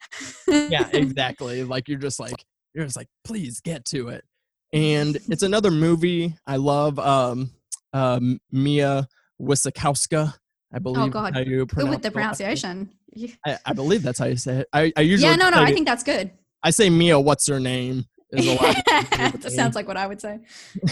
[0.48, 1.64] yeah, exactly.
[1.64, 2.34] Like you're just like
[2.74, 4.24] you're just like, please get to it.
[4.72, 6.34] And it's another movie.
[6.46, 7.50] I love um
[7.92, 9.08] um Mia
[9.40, 10.34] Wasikowska.
[10.74, 12.56] I believe oh god how you good with the her last name.
[12.56, 12.90] pronunciation.
[13.46, 14.68] I, I believe that's how you say it.
[14.72, 16.30] I, I usually yeah no no i think that's good
[16.64, 17.18] I say Mia.
[17.18, 18.04] What's her name?
[18.30, 18.76] Is a lot.
[18.86, 20.38] that sounds like what i would say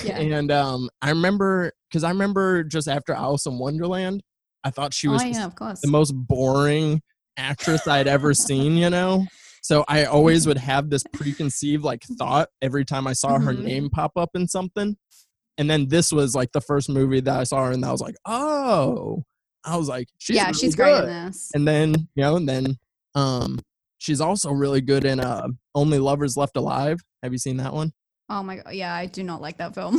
[0.05, 4.23] yeah And um, I remember because I remember just after Alice in Wonderland,
[4.65, 7.01] I thought she was oh yeah of course the most boring
[7.37, 9.27] actress I'd ever seen, you know?
[9.63, 13.63] So I always would have this preconceived like thought every time I saw her Mhm.
[13.65, 14.97] name pop up in something.
[15.59, 18.01] And then this was like the first movie that I saw her and I was
[18.01, 19.23] like, oh,
[19.65, 22.49] I was like, she's yeah really she's great in this And then, you know, and
[22.49, 22.79] then
[23.15, 23.59] um
[23.99, 26.99] she's also really good in uh Only Lovers Left Alive.
[27.23, 27.93] Have you seen that one?
[28.33, 29.99] oh my god yeah i do not like that film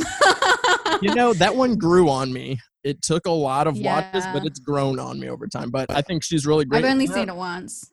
[1.02, 2.58] You know, that one grew on me.
[2.84, 5.70] It took a lot of watches, but it's grown on me over time.
[5.70, 6.84] But I think she's really great.
[6.84, 7.90] I've only seen it once,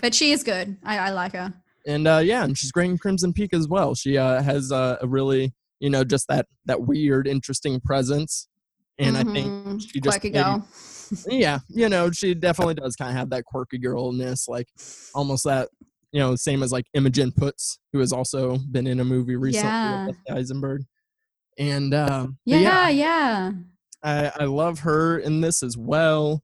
[0.00, 0.76] but she is good.
[0.84, 1.52] I, I like her.
[1.86, 4.96] and uh yeah and she's great in crimson peak as well she uh has uh,
[5.02, 8.48] a really you know just that that weird interesting presence
[8.98, 9.82] and i think Mhm.
[9.82, 10.66] she just quirky maybe- girl.
[11.28, 14.66] yeah you know she definitely does kind of have that quirky girlness like
[15.14, 15.68] almost that
[16.10, 19.68] you know same as like imogen poots who has also been in a movie recently
[19.68, 20.06] Yeah.
[20.06, 20.84] with eisenberg
[21.58, 23.52] and um but Yeah, yeah,
[24.04, 26.42] I, I love her in this as well.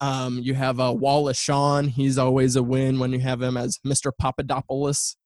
[0.00, 1.86] Um, you have uh, Wallace Shawn.
[1.86, 4.10] He's always a win when you have him as Mr.
[4.18, 5.16] Papadopoulos,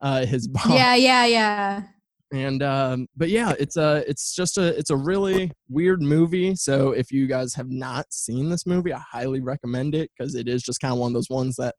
[0.00, 0.68] uh, his boss.
[0.68, 1.82] yeah, yeah, yeah.
[2.32, 6.54] And um, but yeah, it's a it's just a it's a really weird movie.
[6.54, 10.48] So if you guys have not seen this movie, I highly recommend it because it
[10.48, 11.74] is just kind of one of those ones that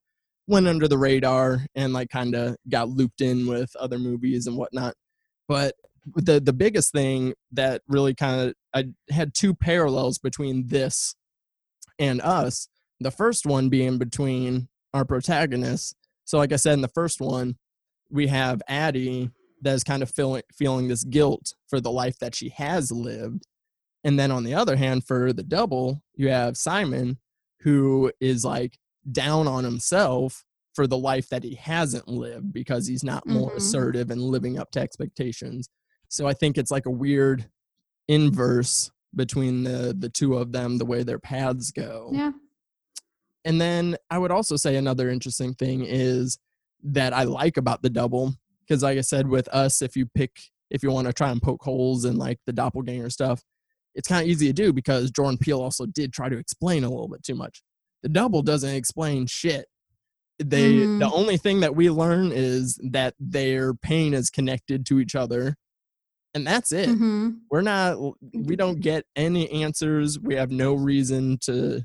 [0.47, 4.55] went under the radar and like kind of got looped in with other movies and
[4.55, 4.93] whatnot.
[5.47, 5.73] But
[6.15, 11.15] the the biggest thing that really kind of I had two parallels between this
[11.99, 12.67] and us.
[12.99, 15.93] The first one being between our protagonists
[16.25, 17.57] So, like I said in the first one,
[18.09, 19.29] we have Addie
[19.61, 23.45] that is kind of feeling feeling this guilt for the life that she has lived,
[24.03, 27.17] and then on the other hand, for the double, you have Simon
[27.61, 28.77] who is like
[29.11, 30.43] down on himself
[30.73, 33.55] for the life that he hasn't lived because he's not more Mhm.
[33.57, 35.69] assertive and living up to expectations.
[36.09, 37.49] So I think it's like a weird
[38.07, 42.09] inverse between the the two of them the way their paths go.
[42.13, 42.31] Yeah.
[43.45, 46.37] And then I would also say another interesting thing is
[46.83, 50.31] that I like about the double because like I said with us if you pick
[50.69, 53.43] if you want to try and poke holes in like the doppelganger stuff
[53.95, 56.89] it's kind of easy to do because Jordan Peele also did try to explain a
[56.89, 57.61] little bit too much.
[58.01, 59.67] The double doesn't explain shit.
[60.39, 60.99] They Mhm.
[60.99, 65.55] the only thing that we learn is that their pain is connected to each other.
[66.35, 66.89] And that's it.
[66.89, 67.39] Mhm.
[67.51, 67.97] We're not
[68.33, 70.19] we don't get any answers.
[70.19, 71.83] We have no reason to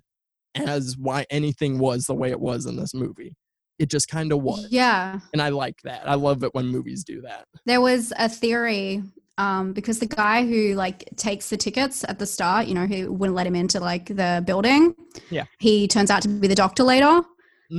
[0.56, 3.36] as why anything was the way it was in this movie.
[3.78, 4.66] It just kind of was.
[4.70, 5.20] Yeah.
[5.32, 6.08] And I like that.
[6.08, 7.44] I love it when movies do that.
[7.66, 9.02] There was a theory
[9.36, 13.12] um, because the guy who like takes the tickets at the start, you know, who
[13.12, 14.94] wouldn't let him into like the building.
[15.30, 15.44] Yeah.
[15.60, 17.22] He turns out to be the doctor later.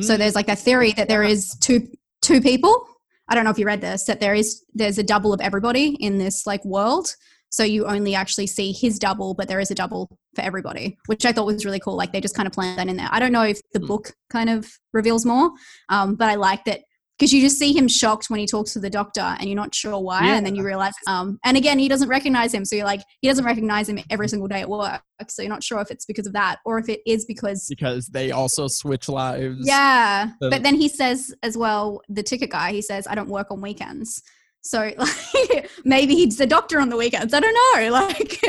[0.01, 1.89] So Mm, there's like a theory that there is two
[2.21, 2.87] two people.
[3.29, 5.95] I don't know if you read this that there is there's a double of everybody
[5.99, 7.15] in this like world.
[7.51, 11.25] So you only actually see his double, but there is a double for everybody, which
[11.25, 11.95] I thought was really cool.
[11.95, 13.09] Like they just kind of planned that in there.
[13.11, 13.87] I don't know if the Hmm.
[13.87, 15.51] book kind of reveals more,
[15.89, 16.81] um, but I like that
[17.19, 19.75] because you just see him shocked when he talks to the doctor and you're not
[19.75, 20.93] sure why, and then you realize.
[21.05, 24.29] Um, and again, he doesn't recognize him, so you're like he doesn't recognize him every
[24.29, 25.01] single day at work.
[25.27, 28.07] So you're not sure if it's because of that or if it is because because
[28.07, 29.67] they also switch lives.
[29.67, 33.29] yeah, So- but then he says as well, the ticket guy, he says, I don't
[33.29, 34.23] work on weekends.
[34.61, 37.33] So like, maybe he's a doctor on the weekends.
[37.33, 37.89] I don't know.
[37.91, 38.39] Like,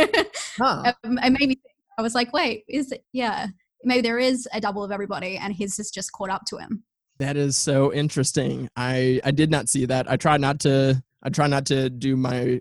[0.59, 0.93] Huh.
[1.05, 1.61] um, and maybe
[1.99, 3.05] I was like, wait, is it?
[3.13, 3.47] Yeah,
[3.85, 6.85] maybe there is a double of everybody, and his is just caught up to him.
[7.21, 8.69] That is so interesting.
[8.77, 10.11] I I did not see that.
[10.11, 12.61] I try not to I try not to do my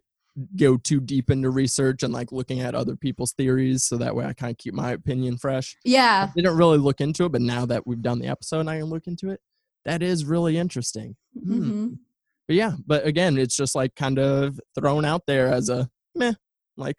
[0.57, 4.25] go too deep into research and like looking at other people's theories so that way
[4.25, 5.77] I kind of keep my opinion fresh.
[5.85, 8.69] Yeah, I didn't really look into it, but now that we've done the episode and
[8.69, 9.41] I can look into it,
[9.85, 11.15] that is really interesting.
[11.41, 11.63] Hmm.
[11.63, 11.99] Mhm.
[12.47, 16.33] But yeah, but again, it's just like kind of thrown out there as a meh,
[16.77, 16.97] like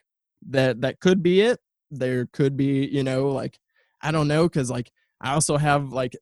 [0.49, 1.61] that that could be it.
[1.91, 3.59] There could be, you know, like
[4.01, 4.91] I don't know, because like
[5.21, 6.17] I also have like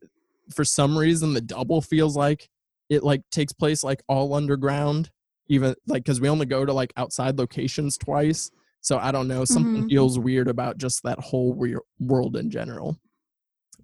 [0.55, 2.49] for some reason the double feels like
[2.91, 5.11] it like takes place like all underground,
[5.49, 8.51] even like because we only go to like outside locations twice.
[8.81, 9.91] So I don't know, something Mhm.
[9.91, 11.53] feels weird about just that whole
[12.01, 12.97] world in general.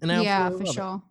[0.01, 1.03] And I yeah, for love it sure.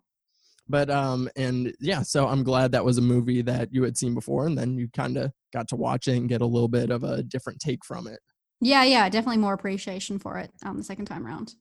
[0.67, 4.15] but um and yeah so i'm glad that was a movie that you had seen
[4.15, 6.89] before and then you kind of got to watch it and get a little bit
[6.89, 8.19] of a different take from it
[8.61, 11.53] Yeah, yeah, definitely more appreciation for it um, the second time around.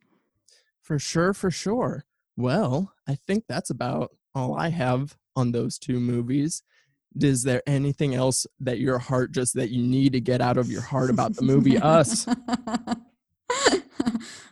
[0.81, 2.05] for sure for sure
[2.37, 6.63] well i think that's about all i have on those two movies
[7.21, 10.69] is there anything else that your heart just that you need to get out of
[10.69, 12.27] your heart about the movie us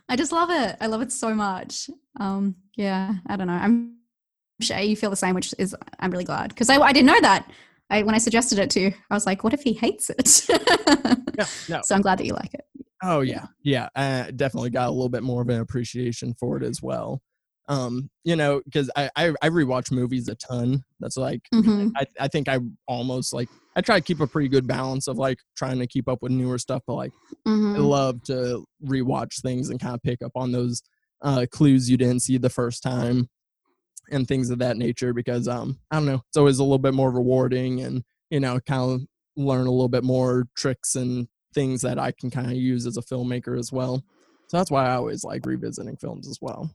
[0.09, 0.75] I just love it.
[0.79, 1.89] I love it so much.
[2.19, 3.53] Um, yeah, I don't know.
[3.53, 3.97] I'm
[4.61, 7.21] sure you feel the same, which is I'm really glad because I, I didn't know
[7.21, 7.49] that.
[7.89, 10.45] I when I suggested it to you, I was like, what if he hates it?
[11.37, 12.65] no no So I'm glad that you like it.
[13.01, 13.89] Oh yeah, yeah.
[13.95, 17.21] I definitely got a little bit more of an appreciation for it as well.
[17.69, 20.83] Um, you know, because I, I I rewatch movies a ton.
[20.99, 21.91] That's like Mhm.
[21.95, 25.17] I I think I almost like I try to keep a pretty good balance of
[25.17, 27.13] like trying to keep up with newer stuff, but like
[27.45, 27.89] I Mhm.
[27.89, 30.81] love to rewatch things and kind of pick up on those
[31.21, 33.29] uh, clues you didn't see the first time
[34.11, 36.93] and things of that nature because um I don't know it's always a little bit
[36.93, 39.01] more rewarding and you know kind of
[39.37, 42.97] learn a little bit more tricks and things that I can kind of use as
[42.97, 44.03] a filmmaker as well.
[44.47, 46.69] So that's why I always like revisiting films as well.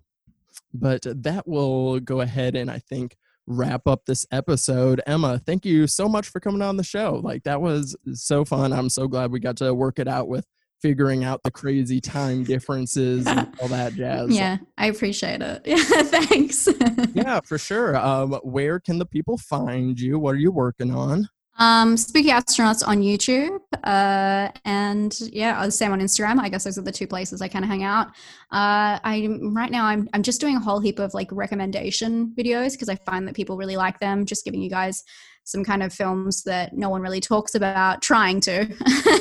[0.73, 5.01] But that will go ahead and I think wrap up this episode.
[5.07, 7.21] Emma, thank you so much for coming on the show.
[7.23, 8.73] Like that was so fun.
[8.73, 10.47] I'm so glad we got to work it out with
[10.81, 14.31] figuring out the crazy time differences and all that jazz.
[14.31, 15.63] Yeah, I appreciate it.
[15.67, 16.69] Yeah, thanks.
[17.15, 17.97] Yeah, for sure.
[17.97, 20.19] Um, where can the people find you?
[20.19, 21.29] What are you working on?
[21.59, 26.39] Um, Spooky Astronauts on YouTube, uh, and yeah, the same on Instagram.
[26.39, 28.09] I guess those are the two places I kind of hang out.
[28.53, 32.73] Uh, I right now I'm I'm just doing a whole heap of like recommendation videos
[32.73, 34.25] because I find that people really like them.
[34.25, 35.03] Just giving you guys
[35.43, 38.03] some kind of films that no one really talks about.
[38.03, 38.73] Trying to,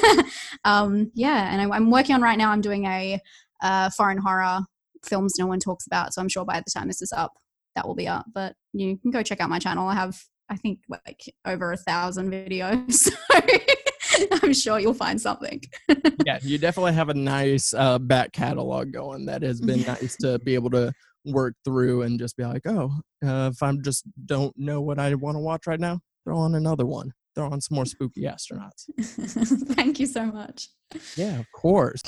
[0.64, 1.52] um, yeah.
[1.52, 2.52] And I, I'm working on right now.
[2.52, 3.20] I'm doing a
[3.64, 4.60] uh, foreign horror
[5.04, 6.14] films no one talks about.
[6.14, 7.34] So I'm sure by the time this is up,
[7.76, 8.26] that will be up.
[8.34, 9.88] But you can go check out my channel.
[9.88, 13.10] I have I think like over a thousand videos.
[14.18, 15.62] So I'm sure you'll find something.
[16.26, 19.26] yeah, you definitely have a nice uh, back catalog going.
[19.26, 20.92] That has been nice to be able to
[21.26, 22.92] work through and just be like, oh,
[23.24, 26.56] uh, if I just don't know what I want to watch right now, throw on
[26.56, 27.14] another one.
[27.36, 28.86] Throw on some more spooky astronauts.
[29.76, 30.70] Thank you so much.
[31.16, 32.02] Yeah, of course.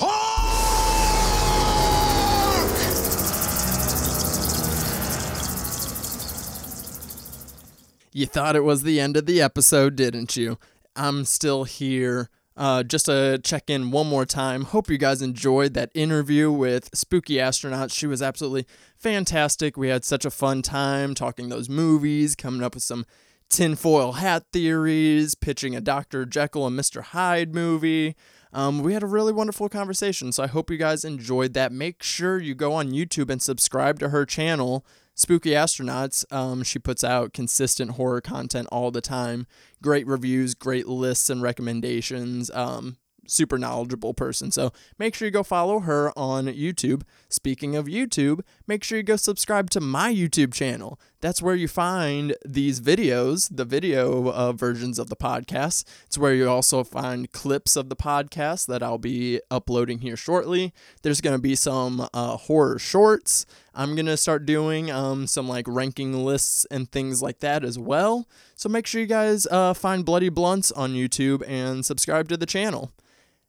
[8.12, 10.58] You thought it was the end of the episode, didn't you?
[10.96, 12.30] I'm still here.
[12.58, 14.64] Uh, just to check in one more time.
[14.64, 17.90] Hope you guys enjoyed that interview with Spooky Astronaut.
[17.90, 18.66] She was absolutely
[18.98, 19.78] fantastic.
[19.78, 23.06] We had such a fun time talking those movies, coming up with some
[23.50, 26.26] tinfoil hat theories, pitching a Dr.
[26.26, 27.02] Jekyll and Mr.
[27.02, 28.16] Hyde movie.
[28.52, 31.72] Um, we had a really wonderful conversation, so I hope you guys enjoyed that.
[31.72, 34.86] Make sure you go on YouTube and subscribe to her channel,
[35.20, 36.24] Spooky Astronauts.
[36.32, 39.48] Um, she puts out consistent horror content all the time.
[39.84, 42.50] Great reviews, great lists and recommendations.
[42.52, 42.96] Um,
[43.28, 44.50] super knowledgeable person.
[44.50, 47.04] So make sure you go follow her on YouTube.
[47.28, 50.98] Speaking of YouTube, make sure you go subscribe to my YouTube channel.
[51.20, 55.84] That's where you find these videos, the video uh, versions of the podcast.
[56.06, 60.74] It's where you also find clips of the podcast that I'll be uploading here shortly.
[61.04, 63.46] There's going to be some uh, horror shorts.
[63.74, 67.78] I'm going to start doing um, some like ranking lists and things like that as
[67.78, 68.28] well.
[68.56, 72.46] So make sure you guys uh, find Bloody Blunts on YouTube and subscribe to the
[72.46, 72.92] channel.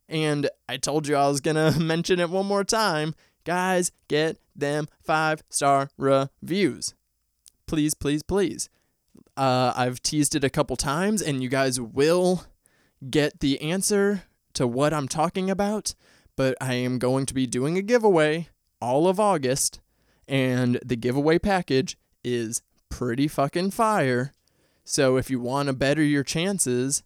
[0.09, 3.15] And I told you I was going to mention it one more time.
[3.45, 6.95] Guys, get them five star reviews.
[7.67, 8.69] Please, please, please.
[9.37, 12.45] Uh, I've teased it a couple times, and you guys will
[13.09, 15.95] get the answer to what I'm talking about.
[16.37, 18.49] But I am going to be doing a giveaway
[18.81, 19.81] all of August,
[20.31, 24.33] and the giveaway package is pretty fucking fire.
[24.85, 27.03] So if you want to better your chances,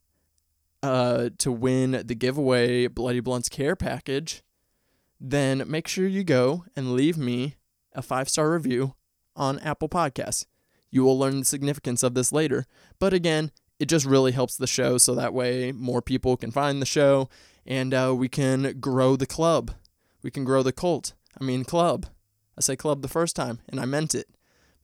[0.82, 4.42] uh, to win the giveaway Bloody Blunts Care package,
[5.18, 7.56] then make sure you go and leave me
[7.94, 8.94] a five star review
[9.34, 10.44] on Apple Podcasts.
[10.90, 12.66] You will learn the significance of this later.
[12.98, 13.50] But again,
[13.80, 17.30] it just really helps the show so that way more people can find the show
[17.66, 19.70] and uh, we can grow the club.
[20.22, 21.14] We can grow the cult.
[21.40, 22.06] I mean, club.
[22.56, 24.28] I say club the first time and I meant it.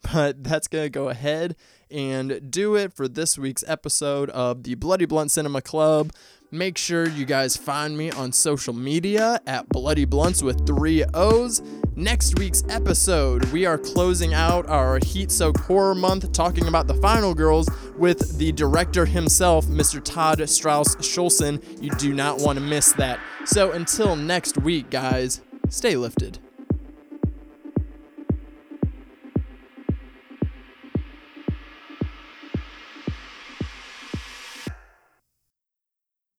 [0.14, 1.56] But that's going to go ahead
[1.90, 6.10] and do it for this week's episode of the Bloody Blunt Cinema Club.
[6.50, 11.62] Make sure you guys find me on social media at Bloody Blunts with three O's.
[11.94, 16.94] Next week's episode, we are closing out our Heat Soaked Horror Month talking about the
[16.94, 20.02] Final Girls with the director himself, Mr.
[20.02, 21.62] Todd Strauss Schulson.
[21.80, 23.20] You do not want to miss that.
[23.44, 26.38] So until next week, guys, stay lifted.